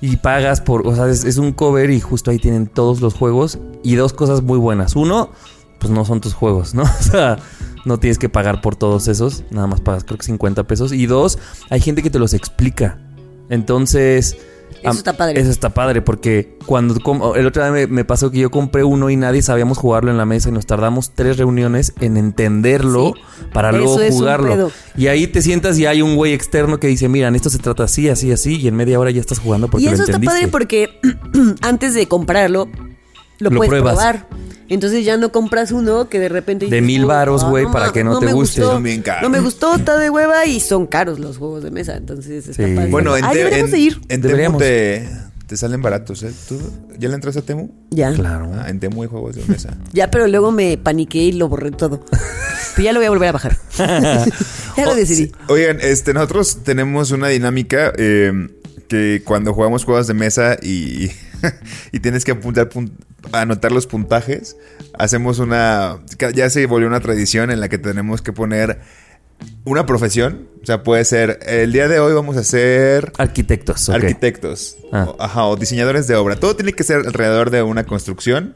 [0.00, 3.14] Y pagas por, o sea, es, es un cover y justo ahí tienen todos los
[3.14, 4.94] juegos y dos cosas muy buenas.
[4.94, 5.30] Uno,
[5.80, 6.82] pues no son tus juegos, ¿no?
[7.00, 7.38] O sea,
[7.86, 10.92] no tienes que pagar por todos esos, nada más pagas creo que 50 pesos.
[10.92, 11.38] Y dos,
[11.70, 12.98] hay gente que te los explica.
[13.48, 14.36] Entonces...
[14.82, 15.40] Eso está padre.
[15.40, 19.10] Eso está padre porque cuando el otro día me, me pasó que yo compré uno
[19.10, 23.14] y nadie sabíamos jugarlo en la mesa y nos tardamos tres reuniones en entenderlo
[23.52, 24.70] para luego jugarlo.
[24.96, 27.84] Y ahí te sientas y hay un güey externo que dice, miran, esto se trata
[27.84, 30.20] así, así, así, y en media hora ya estás jugando porque Y eso lo está
[30.20, 31.00] padre porque
[31.62, 32.68] antes de comprarlo,
[33.38, 33.94] lo, Lo puedes pruebas.
[33.94, 34.26] probar.
[34.68, 36.66] Entonces ya no compras uno que de repente...
[36.66, 38.60] De mil "Oh, varos, güey, para que no te guste".
[38.62, 39.22] gustó, Son bien caros.
[39.22, 41.96] No me gustó, está de hueva y son caros los juegos de mesa.
[41.96, 42.74] Entonces está Sí.
[42.74, 42.90] padre.
[42.90, 44.00] Bueno, en, Ah, Te- deberíamos en- de ir.
[44.08, 45.08] en Temu te,
[45.46, 46.32] te salen baratos, ¿eh?
[46.48, 46.58] ¿Tú
[46.98, 47.70] ya le entras a Temu?
[47.90, 48.12] Ya.
[48.12, 48.50] Claro.
[48.54, 49.76] Ah, en Temu hay juegos de mesa.
[49.92, 52.00] Ya, pero luego me paniqué y lo borré todo.
[52.74, 53.56] Pero ya lo voy a volver a bajar.
[53.78, 55.30] ya lo decidí.
[55.48, 58.32] Oigan, este, nosotros tenemos una dinámica eh,
[58.88, 61.10] que cuando jugamos juegos de mesa y,
[61.92, 62.90] y tienes que apuntar pun-
[63.32, 64.56] anotar los puntajes,
[64.94, 65.98] hacemos una.
[66.34, 68.80] Ya se volvió una tradición en la que tenemos que poner
[69.64, 70.48] una profesión.
[70.62, 71.40] O sea, puede ser.
[71.46, 73.12] El día de hoy vamos a ser.
[73.18, 73.96] Arquitectos, ok.
[73.96, 74.76] Arquitectos.
[74.92, 75.06] Ah.
[75.08, 76.36] O, ajá, o diseñadores de obra.
[76.36, 78.54] Todo tiene que ser alrededor de una construcción.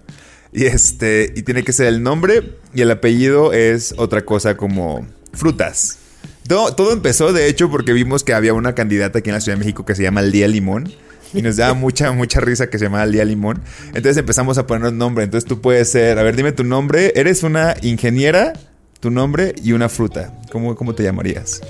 [0.52, 1.32] Y este.
[1.36, 2.56] Y tiene que ser el nombre.
[2.74, 5.06] Y el apellido es otra cosa como.
[5.32, 5.98] frutas.
[6.46, 9.56] Todo, todo empezó, de hecho, porque vimos que había una candidata aquí en la Ciudad
[9.56, 10.92] de México que se llama El Día Limón.
[11.34, 13.62] Y nos daba mucha, mucha risa que se llamaba El Día Limón.
[13.88, 15.24] Entonces empezamos a ponernos nombre.
[15.24, 17.12] Entonces tú puedes ser, a ver, dime tu nombre.
[17.14, 18.52] Eres una ingeniera,
[19.00, 20.32] tu nombre y una fruta.
[20.50, 21.60] ¿Cómo, cómo te llamarías?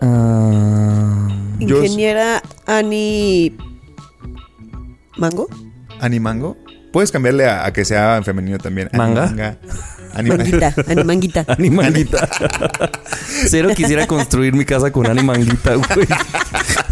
[0.00, 1.28] Ah,
[1.60, 3.56] Yo- Ingeniera Ani
[5.16, 5.48] Mango.
[6.00, 6.56] ¿Animango?
[6.92, 8.88] Puedes cambiarle a, a que sea en femenino también.
[8.92, 9.24] ¿Manga?
[9.24, 9.58] Animanga.
[10.14, 11.44] Anima- Manguita, Animanguita.
[11.48, 12.28] Animanguita.
[13.48, 15.88] Cero quisiera construir mi casa con animanguita, güey.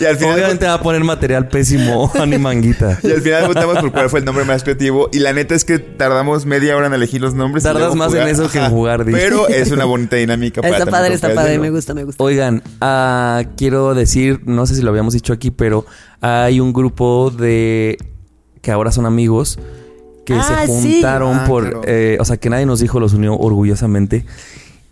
[0.00, 2.98] y al final Obviamente va a poner material pésimo, animanguita.
[3.02, 5.08] Y al final votamos por cuál fue el nombre más creativo.
[5.12, 7.64] Y la neta es que tardamos media hora en elegir los nombres.
[7.64, 9.18] Tardas más en eso que en jugar, dice.
[9.18, 12.22] Pero es una bonita dinámica para Está padre, está padre, me gusta, me gusta.
[12.22, 15.86] Oigan, ah, quiero decir, no sé si lo habíamos dicho aquí, pero
[16.20, 17.98] hay un grupo de
[18.62, 19.58] que ahora son amigos
[20.24, 20.92] que Ah, se sí.
[20.94, 21.82] juntaron Ah, por, claro.
[21.86, 24.26] eh, o sea, que nadie nos dijo, los unió orgullosamente.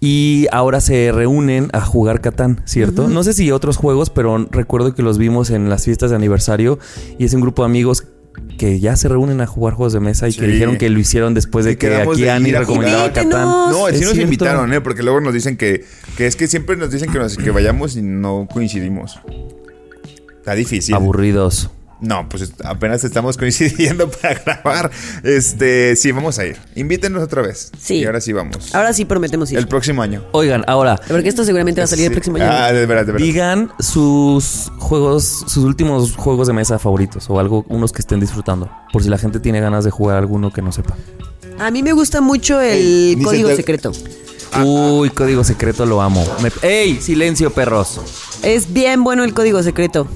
[0.07, 3.09] Y ahora se reúnen a jugar Catán, ¿cierto?
[3.09, 6.79] No sé si otros juegos, pero recuerdo que los vimos en las fiestas de aniversario
[7.19, 8.07] y es un grupo de amigos
[8.59, 10.41] que ya se reúnen a jugar juegos de mesa y Sí.
[10.41, 13.13] que dijeron que lo hicieron después de Y que aquí de Ani recomendaba jugar.
[13.15, 13.45] Catán.
[13.71, 14.21] No, Es sí nos cierto.
[14.23, 14.81] invitaron, ¿eh?
[14.83, 15.85] Porque luego nos dicen que,
[16.17, 19.19] que es que siempre nos dicen que, nos- que vayamos y no coincidimos.
[20.37, 20.95] Está difícil.
[20.95, 21.71] Aburridos.
[22.01, 24.91] No, pues apenas estamos coincidiendo para grabar.
[25.23, 26.57] Este, sí, vamos a ir.
[26.75, 27.71] Invítenos otra vez.
[27.81, 27.97] Sí.
[27.97, 28.75] Y ahora sí vamos.
[28.75, 29.59] Ahora sí prometemos ir.
[29.59, 30.25] El próximo año.
[30.33, 32.47] Oigan, ahora, Porque esto seguramente va a salir el próximo año.
[32.51, 33.25] Ah, de verdad, de verdad.
[33.27, 38.71] Digan sus juegos, sus últimos juegos de mesa favoritos o algo, unos que estén disfrutando.
[38.93, 40.95] Por si la gente tiene ganas de jugar alguno que no sepa.
[41.59, 42.77] A mí me gusta mucho el
[43.17, 43.93] Ey, código se te- secreto.
[44.65, 46.25] Uy, código secreto lo amo.
[46.43, 47.01] Me- ¡Ey!
[47.01, 48.01] Silencio, perros.
[48.43, 50.07] Es bien bueno el código secreto.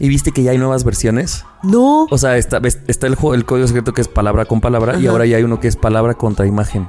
[0.00, 1.44] ¿Y viste que ya hay nuevas versiones?
[1.62, 2.06] No.
[2.10, 5.26] O sea, está, el, juego- el código secreto que es palabra con palabra y ahora
[5.26, 6.88] ya hay uno que es palabra contra imagen.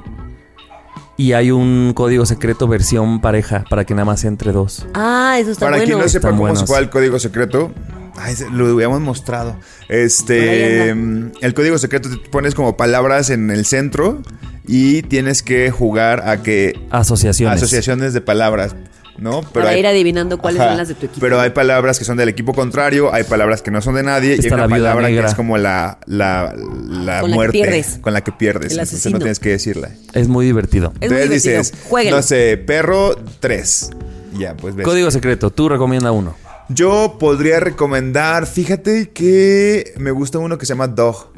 [1.16, 4.86] Y hay un código secreto versión pareja para que nada más sea entre dos.
[4.94, 5.86] Ah, eso está Para bueno.
[5.86, 7.72] quien no sepa cómo se juega el código secreto,
[8.16, 9.56] ay, lo habíamos mostrado.
[9.88, 14.22] Este, mm, el código secreto te pones como palabras en el centro
[14.66, 17.56] y tienes que jugar a que Asociaciones.
[17.62, 18.74] asociaciones de palabras,
[19.20, 19.42] ¿no?
[19.42, 21.20] Para ir adivinando cuáles son las de tu equipo.
[21.20, 24.36] Pero hay palabras que son del equipo contrario, hay palabras que no son de nadie
[24.40, 25.24] y hay una la palabra negra.
[25.24, 27.98] que es como la, la, la Con la que muerte pierdes.
[28.00, 28.72] con la que pierdes.
[28.72, 29.18] El Entonces asesino.
[29.18, 29.90] no tienes que decirla.
[30.14, 30.92] Es muy divertido.
[31.00, 31.58] Es muy Entonces divertido.
[31.58, 32.16] dices, Jueguenlo.
[32.16, 33.90] no sé, perro 3.
[34.38, 34.84] Ya, pues ves.
[34.84, 36.34] Código secreto, tú recomienda uno.
[36.68, 41.32] Yo podría recomendar, fíjate que me gusta uno que se llama Dog.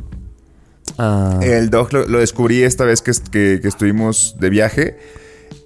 [0.99, 4.99] Ah, El Dog lo, lo descubrí esta vez que- que estuvimos de viaje.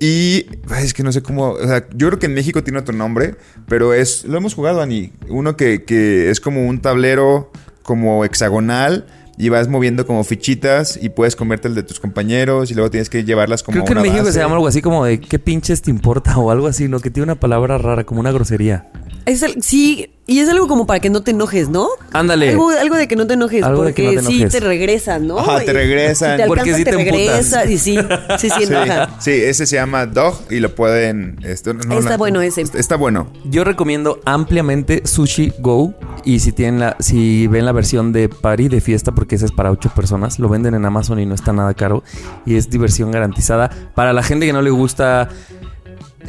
[0.01, 0.47] Y
[0.79, 1.51] es que no sé cómo.
[1.53, 3.37] O sea, yo creo que en México tiene otro nombre,
[3.69, 4.25] pero es.
[4.25, 5.13] Lo hemos jugado, Ani.
[5.29, 7.51] Uno que, que es como un tablero
[7.83, 9.07] como hexagonal.
[9.39, 13.11] Y vas moviendo como fichitas y puedes comerte el de tus compañeros y luego tienes
[13.11, 14.33] que llevarlas como Creo que en México base.
[14.33, 16.39] se llama algo así como de ¿qué pinches te importa?
[16.39, 17.01] o algo así, ¿no?
[17.01, 18.91] Que tiene una palabra rara, como una grosería.
[19.27, 21.89] Es el- sí, y es algo como para que no te enojes, ¿no?
[22.13, 22.51] Ándale.
[22.51, 24.61] Algo, algo de que no te enojes, Algo de que porque no te sí te
[24.61, 25.39] regresan, ¿no?
[25.39, 26.37] Ajá, te Y- regresan.
[26.37, 27.27] Si te Porque alcanza, sí te, te emputas.
[27.29, 27.65] regresa.
[27.67, 27.97] Y sí,
[28.39, 29.11] sí, sí, Sí, enoja.
[29.21, 31.39] sí, ese se llama Dog y lo pueden.
[31.45, 32.63] esto- no, Está no, bueno ese.
[32.63, 33.29] Está, está bueno.
[33.45, 35.95] Yo recomiendo ampliamente Sushi Go.
[36.25, 39.53] Y si tienen la, si ven la versión de party de fiesta, porque esa es
[39.53, 42.03] para ocho personas, lo venden en Amazon y no está nada caro.
[42.45, 43.71] Y es diversión garantizada.
[43.95, 45.29] Para la gente que no le gusta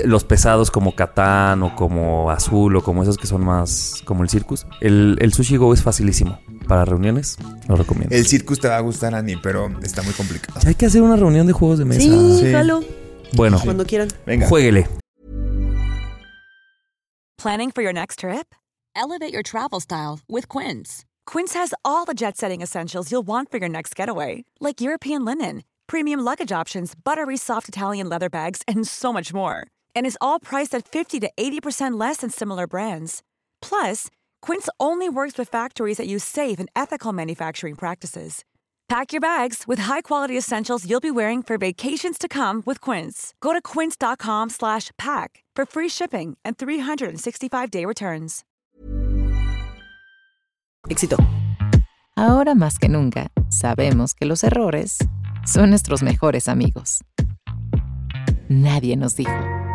[0.05, 4.29] los pesados como Catán o como Azul o como esos que son más como el
[4.29, 6.39] Circus, el, el Sushi Go es facilísimo.
[6.67, 7.37] Para reuniones,
[7.69, 8.13] lo recomiendo.
[8.15, 10.59] El Circus te va a gustar, Ani, pero está muy complicado.
[10.65, 12.01] Hay que hacer una reunión de juegos de mesa.
[12.01, 12.51] Sí, Sí.
[12.51, 12.81] jalo,
[13.33, 14.09] Bueno, cuando quieran.
[14.25, 14.47] Venga.
[14.49, 14.87] jueguele.
[17.37, 18.53] Planning for your next trip?
[18.95, 21.05] Elevate your travel style with Quince.
[21.25, 25.23] Quince has all the jet setting essentials you'll want for your next getaway, like European
[25.23, 29.67] linen, premium luggage options, buttery soft Italian leather bags, and so much more.
[29.97, 33.23] And is all priced at 50 to 80% less than similar brands.
[33.63, 34.11] Plus,
[34.43, 38.45] Quince only works with factories that use safe and ethical manufacturing practices.
[38.89, 43.33] Pack your bags with high-quality essentials you'll be wearing for vacations to come with Quince.
[43.41, 48.45] Go to quince.com slash pack for free shipping and 365-day returns.
[50.87, 51.17] Éxito.
[52.15, 54.99] Ahora más que nunca, sabemos que los errores
[55.45, 57.01] son nuestros mejores amigos.
[58.47, 59.66] Nadie nos dijo.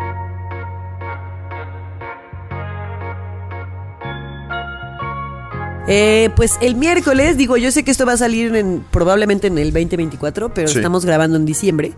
[5.87, 9.57] Eh, pues el miércoles, digo, yo sé que esto va a salir en, probablemente en
[9.57, 10.77] el 2024, pero Sí.
[10.77, 11.93] estamos grabando en diciembre.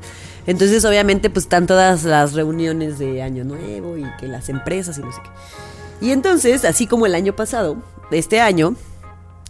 [0.48, 5.02] Entonces, obviamente, pues están todas las reuniones de Año Nuevo y que las empresas y
[5.02, 6.06] no sé qué.
[6.08, 7.78] Y entonces, así como el año pasado,
[8.12, 8.76] este año,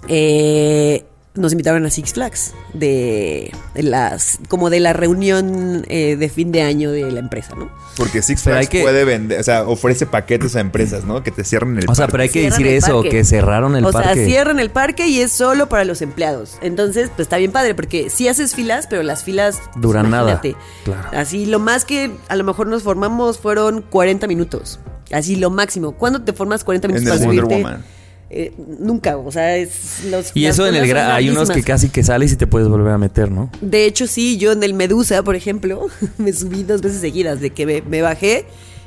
[0.07, 6.51] eh, nos invitaron a Six Flags de, las como de la reunión eh, de fin
[6.51, 7.69] de año de la empresa, ¿no?
[7.97, 11.23] Porque Six Flags que- puede vender, o sea, ofrece paquetes a empresas, ¿no?
[11.23, 12.11] Que te cierren el O sea, parque.
[12.11, 14.13] pero hay que Cierran decir eso, que cerraron el o parque.
[14.15, 16.57] sea, cierran el parque y es solo para los empleados.
[16.61, 20.31] Entonces, pues está bien padre porque sí haces filas, pero las filas pues, Duran nada.
[20.33, 20.55] imagínate.
[20.85, 21.09] Claro.
[21.17, 24.79] Así lo más que a lo mejor nos formamos fueron 40 minutos.
[25.11, 25.91] Así lo máximo.
[25.93, 27.63] ¿Cuándo te formas 40 minutos En el para Wonder subirte?
[27.63, 27.85] Woman.
[28.29, 32.03] Eh, nunca, o sea, es los Y eso en el hay unos que casi que
[32.03, 33.51] sales y te puedes volver a meter, ¿no?
[33.61, 37.51] De hecho, sí, yo en el Medusa, por ejemplo, me subí dos veces seguidas, de
[37.51, 38.45] que me, me bajé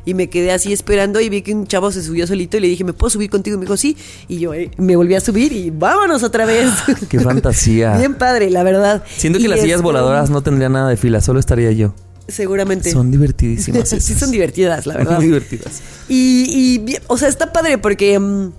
[0.09, 2.69] y me quedé así esperando y vi que un chavo se subió solito y le
[2.69, 3.57] dije, ¿me puedo subir contigo?
[3.57, 3.95] Y me dijo, sí.
[4.27, 6.71] Y yo eh, me volví a subir y vámonos otra vez.
[7.11, 7.95] Qué fantasía.
[7.99, 9.05] Bien padre, la verdad.
[9.19, 11.95] Siento que Y las sillas voladoras no tendrían nada de fila, solo estaría yo.
[12.27, 12.91] Seguramente.
[12.91, 13.89] Son divertidísimas.
[13.99, 15.17] sí, son divertidas, la verdad.
[15.17, 15.83] Muy divertidas.
[16.09, 18.53] Y, o sea, está padre porque mm,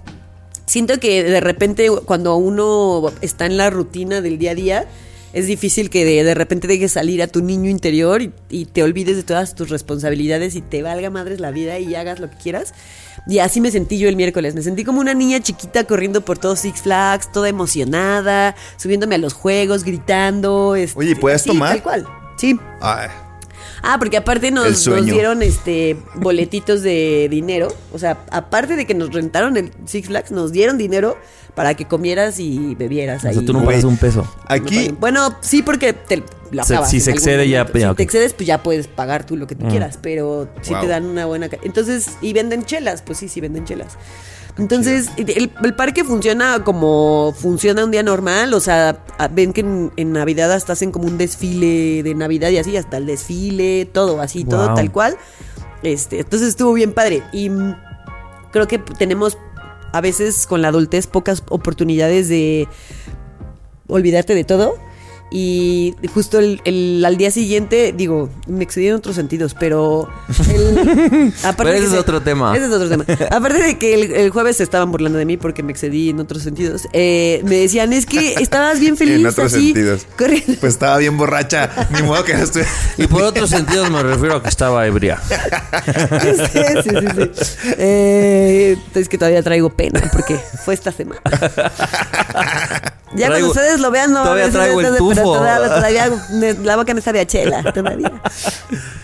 [0.69, 4.87] siento que de repente cuando uno está en la rutina del día a día,
[5.33, 8.81] es difícil que de, de repente dejes salir a tu niño interior y, y te
[8.81, 12.37] olvides de todas tus responsabilidades y te valga madres la vida y hagas lo que
[12.37, 12.73] quieras.
[13.27, 14.55] Y así me sentí yo el miércoles.
[14.55, 19.17] Me sentí como una niña chiquita corriendo por todos Six Flags, toda emocionada, subiéndome a
[19.19, 20.75] los juegos, gritando.
[20.75, 21.73] este, Oye, ¿y puedes así, tomar?
[21.73, 22.07] Tal cual.
[22.37, 22.59] Sí.
[22.81, 23.09] Ay,
[23.81, 27.69] Ah, porque aparte nos, nos dieron este boletitos de dinero.
[27.93, 31.17] O sea, aparte de que nos rentaron el Six Flags, nos dieron dinero
[31.55, 33.31] para que comieras y bebieras ahí.
[33.31, 34.25] O sea, tú no pagas un peso.
[34.47, 37.79] aquí Bueno, sí, porque te lo Se- si se excede, ya- momento.
[37.79, 39.69] ya, Si te excedes, pues ya puedes pagar tú lo que tú Mm.
[39.69, 39.99] quieras.
[40.01, 40.81] Pero sí Wow.
[40.81, 41.49] te dan una buena.
[41.49, 43.97] ca- Entonces, y venden chelas, pues sí, sí venden chelas.
[44.57, 48.53] Entonces, el, el parque funciona como funciona un día normal.
[48.53, 52.57] O sea, ven que en, en Navidad hasta hacen como un desfile de Navidad y
[52.57, 55.17] así, hasta el desfile, todo así, todo tal cual.
[55.83, 57.23] Este, entonces estuvo bien padre.
[57.31, 57.49] Y
[58.51, 59.37] creo que tenemos
[59.91, 62.67] a veces con la adultez pocas oportunidades de
[63.87, 64.77] olvidarte de todo.
[65.31, 70.09] Y justo el, el- al día siguiente, digo, me excedí en otros sentidos, pero.
[70.51, 72.55] el- aparte Pero ese es se- otro tema.
[72.57, 73.05] Ese es otro tema.
[73.29, 76.19] Aparte de que el, el jueves se estaban burlando de mí porque me excedí en
[76.19, 79.19] otros sentidos, eh, me decían, es que estabas bien feliz.
[79.19, 80.07] en otros así, sentidos.
[80.17, 80.53] corriendo".
[80.59, 81.69] Pues estaba bien borracha.
[81.91, 82.63] Ni modo que no estoy.
[82.97, 85.19] Y por otros sentidos me refiero a que estaba ebria.
[85.21, 87.31] sí, sí, sí.
[87.33, 87.69] sí.
[87.77, 91.21] Eh, es que todavía traigo pena porque fue esta semana.
[93.15, 95.15] Ya cuando ustedes lo vean, no todavía traigo el pero tufo.
[95.37, 98.11] Todavía, todavía me- la boca me sabe a chela, todavía.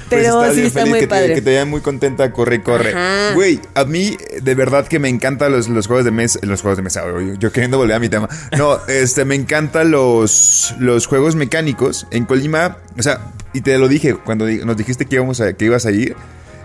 [0.08, 1.28] Pues Pero estás sí bien está feliz, muy que padre.
[1.30, 2.94] Te, que te vean muy contenta, corre, corre.
[3.34, 6.38] Güey, a mí de verdad que me encantan los, los juegos de mesa.
[6.44, 8.30] Los juegos de mesa, güey, yo queriendo volver a mi tema.
[8.56, 12.06] No, este, me encantan los, los juegos mecánicos.
[12.12, 15.66] En Colima, o sea, y te lo dije cuando nos dijiste que, íbamos a, que
[15.66, 16.16] ibas a ir.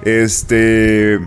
[0.05, 1.19] Este,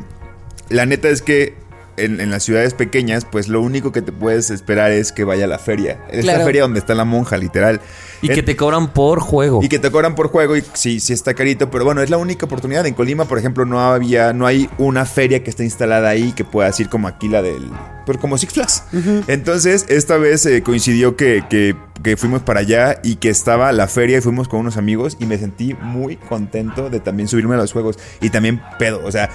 [0.70, 1.56] la neta es que
[1.98, 5.46] en, en las ciudades pequeñas, pues lo único que te puedes esperar es que vaya
[5.46, 6.00] a la feria.
[6.10, 7.82] Es la feria donde está la monja, literal.
[8.22, 9.62] Y En- que te cobran por juego.
[9.64, 12.18] y que te cobran por juego y sí, sí está carito, pero bueno, es la
[12.18, 12.86] única oportunidad.
[12.86, 16.44] En Colima, por ejemplo, no había, no hay una feria que esté instalada ahí que
[16.46, 17.70] puedas ir como aquí la del,
[18.06, 18.84] pero como Six Flags.
[19.28, 23.88] Entonces, esta vez eh, coincidió que, que- que fuimos para allá y que estaba la
[23.88, 27.58] feria y fuimos con unos amigos y me sentí muy contento de también subirme a
[27.58, 29.30] los juegos y también pedo, o sea,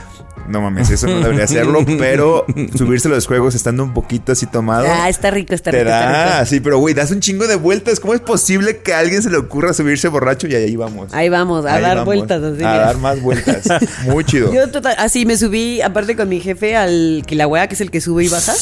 [0.49, 2.45] no mames, eso no debería hacerlo, pero
[2.77, 4.87] subirse los juegos estando un poquito así tomado.
[4.89, 5.91] Ah, está rico, está Te rico.
[5.91, 6.47] está rico.
[6.47, 8.01] sí, pero güey, das un chingo de vueltas.
[8.01, 11.13] ¿Cómo es posible que a alguien se le ocurra subirse borracho y ahí vamos?
[11.13, 12.43] Ahí vamos, a Ahí dar vamos, vueltas.
[12.43, 13.65] Así, a dar más vueltas.
[14.05, 14.53] Muy chido.
[14.53, 18.01] Yo total, así me subí, aparte con mi jefe, al Kilauea, que es el que
[18.01, 18.55] sube y baja.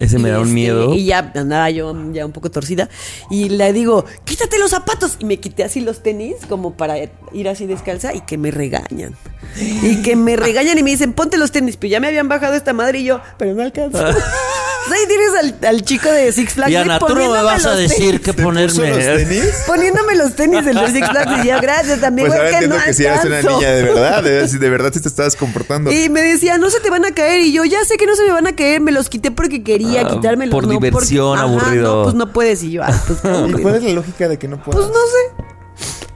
[0.00, 0.94] Ese me da un este, miedo.
[0.94, 2.88] Y ya andaba yo ya un poco torcida.
[3.30, 5.16] Y le digo, quítate los zapatos.
[5.18, 6.96] Y me quité así los tenis como para
[7.32, 9.16] ir así descalza y que me regañan.
[9.56, 11.76] Y que me regañan y me dicen, ponte los tenis.
[11.76, 13.98] Pero ya me habían bajado esta madre y yo, pero no alcanzo.
[14.86, 16.70] Pues ahí tienes al, al chico de Six Flags.
[16.72, 18.20] Y "Ay, Ana, tú no me vas a los decir tenis".
[18.20, 18.88] qué ¿Te puso ponerme.
[18.90, 19.44] los tenis?
[19.66, 21.44] Poniéndome los tenis del de Six Flags.
[21.44, 22.28] Y yo, gracias también.
[22.28, 23.58] Pues ahora que entiendo no que si eres una alcanzo".
[23.58, 25.90] niña de verdad, de, si de verdad sí te estabas comportando.
[25.92, 27.40] Y me decía, no se te van a caer.
[27.42, 28.80] Y yo, ya sé que no se me van a caer.
[28.80, 30.52] Me los quité porque quería Ah, quitármelos.
[30.52, 31.96] por no diversión, Ajá, aburrido.
[31.96, 32.62] No, pues no puedes.
[32.62, 33.18] Y yo, ay, pues
[33.48, 33.52] ¿Y.
[33.62, 34.82] ¿Cuál es la lógica de que no puedas?
[34.82, 35.44] Pues no sé.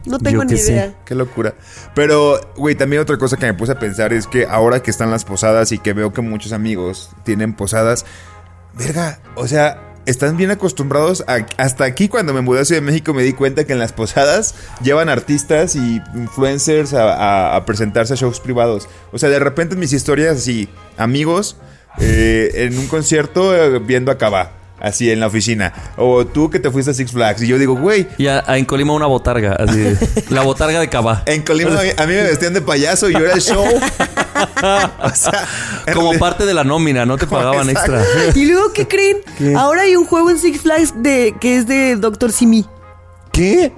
[0.04, 0.72] No tengo Yo ni que sé.
[0.72, 0.94] idea.
[1.04, 1.54] Qué locura.
[1.94, 5.10] Pero, güey, también otra cosa que me puse a pensar es que ahora que están
[5.10, 8.06] las posadas y que veo que muchos amigos tienen posadas,
[8.78, 12.86] verga, o sea, están bien acostumbrados a- hasta aquí cuando me mudé a Ciudad de
[12.86, 18.16] México me di cuenta que en las posadas llevan artistas y influencers a, presentarse a
[18.16, 18.88] shows privados.
[19.12, 21.56] O sea, de repente en mis historias así, amigos
[21.98, 24.52] eh, en un concierto eh, viendo a Cabá.
[24.80, 25.72] Así en la oficina.
[25.96, 27.42] O tú que te fuiste a Six Flags.
[27.42, 28.06] Y yo digo, güey.
[28.16, 29.54] Y a, a en Colima una botarga.
[29.54, 29.84] Así,
[30.30, 31.22] la botarga de Cabá.
[31.26, 33.64] En Colima a mí me vestían de payaso y yo era el show.
[33.66, 35.46] o sea,
[35.92, 37.96] Como realidad- parte de la nómina, no te pagaban Exacto.
[37.98, 38.40] extra.
[38.40, 39.18] ¿Y luego qué creen?
[39.56, 42.64] Ahora hay un juego en Six Flags de, que es de Doctor Simi.
[43.32, 43.72] ¿Qué?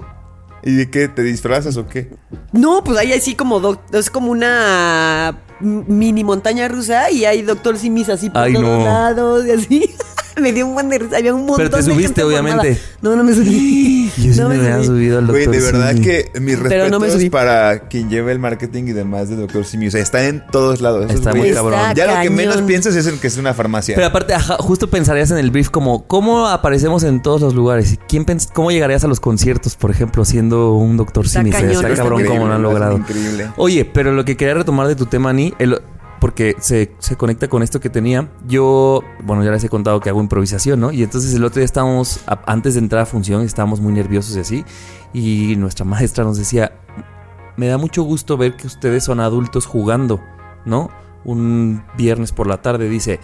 [0.63, 1.09] ¿Y de qué?
[1.09, 2.11] ¿Te disfrazas o qué?
[2.53, 7.79] No, pues hay así como doc- es como una mini montaña rusa y hay Doctor
[7.79, 8.85] Simis así por Ay, todos no.
[8.85, 9.95] lados y así.
[10.41, 11.17] me dio un buen de risa.
[11.17, 12.41] Había un montón Pero te de subiste, formada.
[12.55, 12.81] obviamente.
[13.03, 14.11] No, no me subí.
[14.19, 14.87] Yo sí No me, me subí.
[14.87, 16.05] subido al Güey, doctor de verdad Simi.
[16.05, 17.31] que mis respetos no me subí.
[17.31, 19.87] para quien lleva el marketing y demás de Doctor Simi.
[19.89, 21.11] O sea, está en todos lados.
[21.11, 21.79] Está muy cabrón.
[21.95, 23.95] Ya lo que menos piensas es en que es una farmacia.
[23.95, 27.99] Pero aparte, ajá, justo pensarías en el brief como, ¿cómo aparecemos en todos los lugares?
[28.09, 31.51] ¿Quién pens- ¿Cómo llegarías a los conciertos, por ejemplo, siendo un doctor Está Simi?
[31.51, 32.97] cañón, Está está cabrón cómo lo han logrado.
[32.97, 33.49] increíble.
[33.57, 35.81] Oye, pero lo que quería retomar de tu tema, Ani, el-
[36.21, 38.31] porque se, se conecta con esto que tenía.
[38.47, 40.93] Yo, bueno, ya les he contado que hago improvisación, ¿no?
[40.93, 44.41] Y entonces el otro día estábamos, antes de entrar a función, estábamos muy nerviosos y
[44.41, 44.65] así.
[45.15, 46.73] Y nuestra maestra nos decía,
[47.57, 50.21] me da mucho gusto ver que ustedes son adultos jugando,
[50.67, 50.91] ¿no?
[51.25, 53.19] Un viernes por la tarde, dice.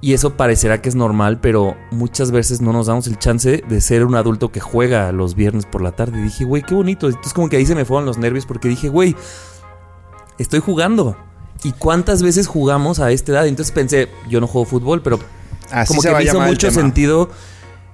[0.00, 3.80] Y eso parecerá que es normal, pero muchas veces no nos damos el chance de
[3.80, 6.18] ser un adulto que juega los viernes por la tarde.
[6.18, 7.06] Y dije, güey, qué bonito.
[7.06, 9.16] Entonces como que ahí se me fueron los nervios porque dije, güey,
[10.38, 11.16] estoy jugando.
[11.64, 13.46] ¿Y cuántas veces jugamos a esta edad?
[13.46, 15.18] Entonces pensé, yo no juego fútbol, pero
[15.70, 17.30] Así como se que me hizo mucho sentido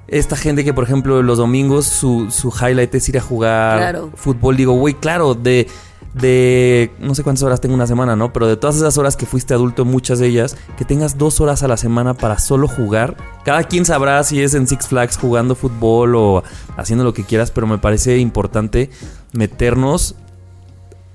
[0.08, 4.10] esta gente que, por ejemplo, los domingos su, su highlight es ir a jugar Claro.
[4.16, 4.56] fútbol.
[4.56, 5.68] Digo, güey, claro, de,
[6.14, 8.32] de no sé cuántas horas tengo una semana, ¿no?
[8.32, 11.62] Pero de todas esas horas que fuiste adulto, muchas de ellas, que tengas dos horas
[11.62, 13.16] a la semana para solo jugar.
[13.44, 16.42] Cada quien sabrá si es en Six Flags jugando fútbol o
[16.76, 18.90] haciendo lo que quieras, pero me parece importante
[19.32, 20.16] meternos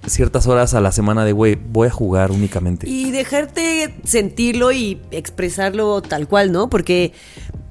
[0.08, 2.90] ciertas horas a la semana de, güey, voy a jugar únicamente.
[2.90, 6.70] Y dejarte sentirlo y expresarlo tal cual, ¿no?
[6.70, 7.12] Porque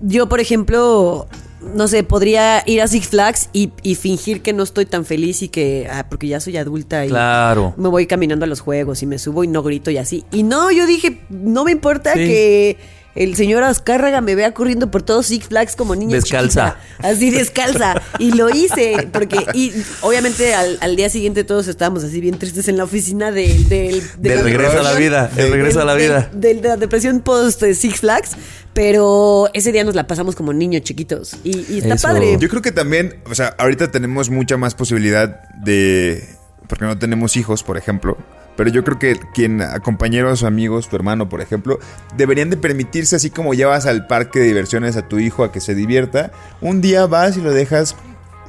[0.00, 1.26] yo, por ejemplo,
[1.74, 5.42] no sé, podría ir a Six Flags y, y fingir que no estoy tan feliz
[5.42, 7.72] y que, ah, porque ya soy adulta y Claro.
[7.76, 10.24] me voy caminando a los juegos y me subo y no grito y así.
[10.32, 12.18] Y no, yo dije, no me importa Sí.
[12.20, 12.76] que
[13.14, 16.76] el señor Azcárraga me vea corriendo por todos Six Flags como niña Descalza.
[16.78, 17.08] chiquita.
[17.08, 18.02] Así descalza.
[18.18, 22.68] Y lo hice, porque, y obviamente al, al día siguiente todos estábamos así bien tristes
[22.68, 23.68] en la oficina del...
[23.68, 26.30] del, de Del regreso a la vida, el regreso a la vida.
[26.32, 28.30] De, la depresión post eh, Six Flags,
[28.72, 31.36] pero ese día nos la pasamos como niños chiquitos.
[31.44, 32.08] Y, y está Eso.
[32.08, 32.36] padre.
[32.40, 36.28] Yo creo que también, o sea, ahorita tenemos mucha más posibilidad de.
[36.68, 38.16] Porque no tenemos hijos, por ejemplo.
[38.56, 41.78] Pero yo creo que quien, a compañeros o amigos, tu hermano, por ejemplo,
[42.16, 45.60] deberían de permitirse, así como llevas al parque de diversiones a tu hijo a que
[45.60, 46.30] se divierta,
[46.60, 47.96] un día vas y lo dejas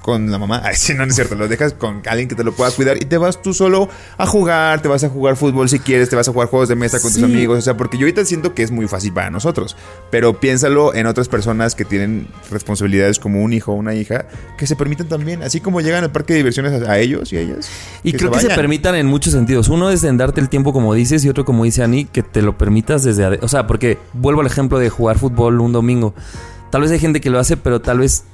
[0.06, 0.62] con la mamá.
[0.64, 1.34] Ay, sí, no, no es cierto.
[1.34, 3.90] Lo dejas con alguien que te lo pueda cuidar y te vas tú solo
[4.20, 4.80] a jugar.
[4.80, 6.10] Te vas a jugar fútbol si quieres.
[6.10, 7.58] Te vas a jugar juegos de mesa con tus amigos.
[7.58, 9.76] O sea, porque yo ahorita siento que es muy fácil para nosotros.
[10.12, 14.28] Pero piénsalo en otras personas que tienen responsabilidades como un hijo o una hija
[14.60, 15.42] que se permiten también.
[15.42, 17.68] Así como llegan al parque de diversiones a, a ellos y a ellas.
[18.04, 19.70] Y creo que se permitan en muchos sentidos.
[19.70, 22.44] Uno es en darte el tiempo, como dices, y otro, como dice Ani, que te
[22.44, 23.40] lo permitas desde...
[23.42, 26.14] O sea, porque vuelvo al ejemplo de jugar fútbol un domingo.
[26.70, 28.26] Tal vez hay gente que lo hace, pero tal vez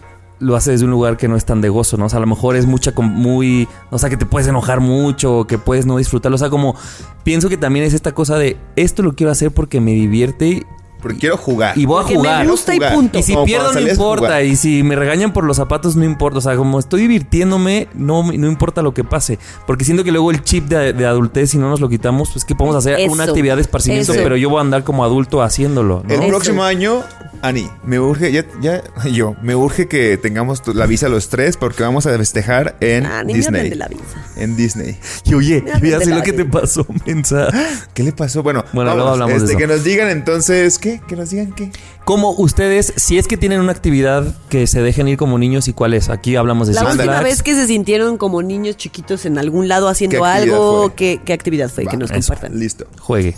[0.41, 2.05] lo hace desde un lugar que no es tan de gozo, ¿no?
[2.05, 3.67] O sea, a lo mejor es mucha, muy...
[3.91, 6.35] O sea, que te puedes enojar mucho, que puedes no disfrutarlo.
[6.35, 6.75] O sea, como...
[7.23, 8.57] Pienso que también es esta cosa de...
[8.75, 10.65] Esto lo quiero hacer porque me divierte
[11.01, 11.77] Porque quiero jugar.
[11.77, 12.47] y voy a Porque me jugar.
[12.47, 12.93] gusta y Jugar.
[12.93, 13.19] punto.
[13.19, 14.45] Y si Como pierdo no a importa, jugar.
[14.45, 18.23] y si me regañan por los zapatos no importa, o sea, como estoy divirtiéndome, no,
[18.23, 21.57] no importa lo que pase, porque siento que luego el chip de, de adultez, si
[21.57, 23.11] no nos lo quitamos, pues que podemos hacer Eso.
[23.11, 24.21] una actividad de esparcimiento, Eso.
[24.23, 26.13] pero yo voy a andar como adulto haciéndolo, ¿no?
[26.13, 26.29] El Eso.
[26.29, 27.03] próximo año,
[27.41, 31.81] Ani, me urge, ya, ya, yo, me urge que tengamos la visa los tres porque
[31.83, 33.69] vamos a festejar en Ah, Disney.
[33.71, 34.03] de la visa.
[34.35, 34.97] En Disney.
[35.25, 37.47] Y oye, ya sé lo que te pasó, mensa.
[37.93, 38.43] ¿Qué le pasó?
[38.43, 39.57] Bueno, Bueno, luego hablamos de este, eso.
[39.59, 40.90] Que nos digan entonces, ¿qué?
[41.07, 41.71] Que nos digan qué.
[42.03, 45.73] Como ustedes, si es que tienen una actividad que se dejen ir como niños y
[45.73, 47.23] cuál es, aquí hablamos de La última Flags.
[47.23, 50.93] vez que se sintieron como niños chiquitos en algún lado haciendo ¿Qué actividad algo, fue?
[50.95, 51.85] ¿qué, qué actividad fue?
[51.85, 52.33] Va, que nos eso.
[52.33, 52.59] compartan.
[52.59, 52.85] Listo.
[52.99, 53.35] Juegue.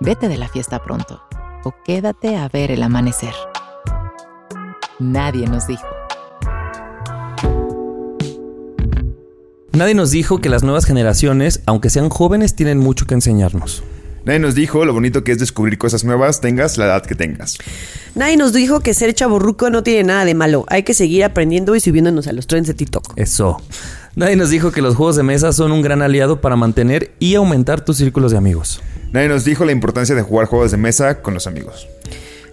[0.00, 1.22] Vete de la fiesta pronto
[1.64, 3.32] o quédate a ver el amanecer.
[4.98, 5.86] Nadie nos dijo.
[9.72, 13.82] Nadie nos dijo que las nuevas generaciones, aunque sean jóvenes, tienen mucho que enseñarnos.
[14.24, 17.58] Nadie nos dijo lo bonito que es descubrir cosas nuevas, tengas la edad que tengas.
[18.14, 20.64] Nadie nos dijo que ser chaborruco no tiene nada de malo.
[20.68, 23.12] Hay que seguir aprendiendo y subiéndonos a los trends de TikTok.
[23.16, 23.60] Eso.
[24.16, 27.34] Nadie nos dijo que los juegos de mesa son un gran aliado para mantener y
[27.34, 28.80] aumentar tus círculos de amigos.
[29.12, 31.86] Nadie nos dijo la importancia de jugar juegos de mesa con los amigos.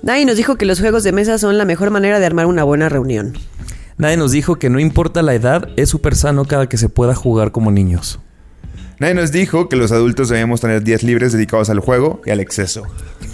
[0.01, 2.63] Nadie nos dijo que los juegos de mesa son la mejor manera de armar una
[2.63, 3.38] buena reunión.
[3.97, 7.15] Nadie nos dijo que no importa la edad, es súper sano cada que se pueda
[7.15, 8.19] jugar como niños.
[9.02, 12.39] Nadie nos dijo que los adultos debemos tener días libres dedicados al juego y al
[12.39, 12.84] exceso.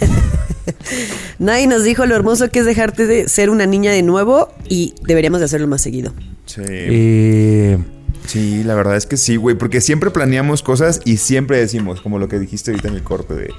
[1.38, 4.94] Nadie nos dijo lo hermoso que es dejarte de ser una niña de nuevo y
[5.02, 6.14] deberíamos de hacerlo más seguido.
[6.46, 6.62] Sí.
[6.64, 7.78] Eh,
[8.26, 12.18] Sí, la verdad es que sí, güey, porque siempre planeamos cosas y siempre decimos, como
[12.18, 13.54] lo que dijiste ahorita en el corte, de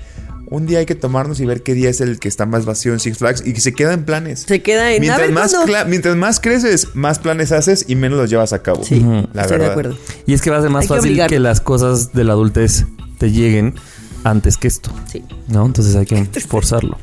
[0.50, 2.93] un día hay que tomarnos y ver qué día es el que está más vacío
[2.93, 4.45] en Six Flags y que se queda en planes.
[4.47, 5.56] Se queda en- a mientras ver más,
[5.88, 8.84] mientras más creces, más planes haces y menos los llevas a cabo.
[8.84, 9.00] Sí,
[9.34, 9.58] la estoy verdad.
[9.60, 9.97] de acuerdo.
[10.26, 12.86] y es que va a ser más Hay fácil que las cosas de la adultez
[13.20, 13.76] te lleguen
[14.24, 14.91] antes que esto.
[15.12, 15.24] Sí.
[15.47, 15.66] ¿No?
[15.66, 16.97] Entonces hay que forzarlo.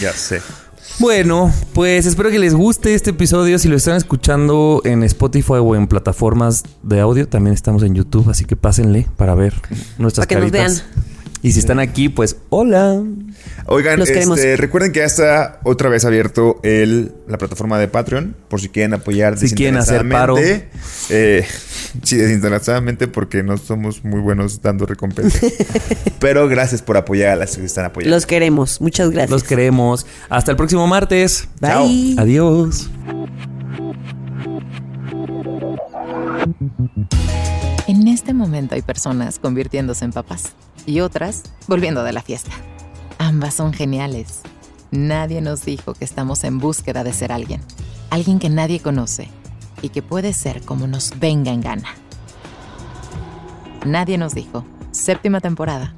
[0.00, 0.40] Ya sé.
[0.98, 3.58] Bueno, pues espero que les guste este episodio.
[3.58, 8.28] Si lo están escuchando en Spotify o en plataformas de audio, también estamos en YouTube,
[8.28, 9.54] así que pásenle para ver
[9.96, 10.84] nuestras Para que nos caritas.
[11.42, 13.02] Y si están aquí, pues hola.
[13.66, 18.60] Oigan, este, recuerden que ya está otra vez abierto el, la plataforma de Patreon, por
[18.60, 20.34] si quieren apoyar Si quieren hacer paro.
[20.34, 20.78] desinteresadamente.
[21.10, 21.46] Eh,
[22.02, 25.40] sí, desinteresadamente, porque no somos muy buenos dando recompensas.
[26.20, 28.14] Pero gracias por apoyar a las que están apoyando.
[28.14, 28.80] Los queremos.
[28.80, 29.30] Muchas gracias.
[29.30, 30.06] Los queremos.
[30.28, 31.48] Hasta el próximo martes.
[31.60, 32.16] Bye.
[32.18, 32.90] Adiós.
[38.12, 40.54] Este momento hay personas convirtiéndose en papás
[40.84, 42.50] y otras volviendo de la fiesta.
[43.18, 44.40] Ambas son geniales.
[44.90, 47.60] Nadie nos dijo que estamos en búsqueda de ser alguien.
[48.10, 49.28] Alguien que nadie conoce
[49.80, 51.88] y que puede ser como nos venga en gana.
[53.86, 54.64] Nadie nos dijo.
[54.90, 55.94] Séptima temporada.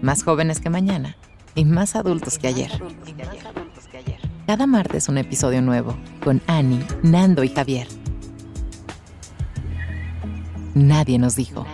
[0.00, 1.16] Más jóvenes que mañana
[1.56, 2.70] y más adultos que ayer.
[4.46, 7.88] Cada martes un episodio nuevo con Annie, Nando y Javier.
[10.74, 11.64] Nadie nos dijo.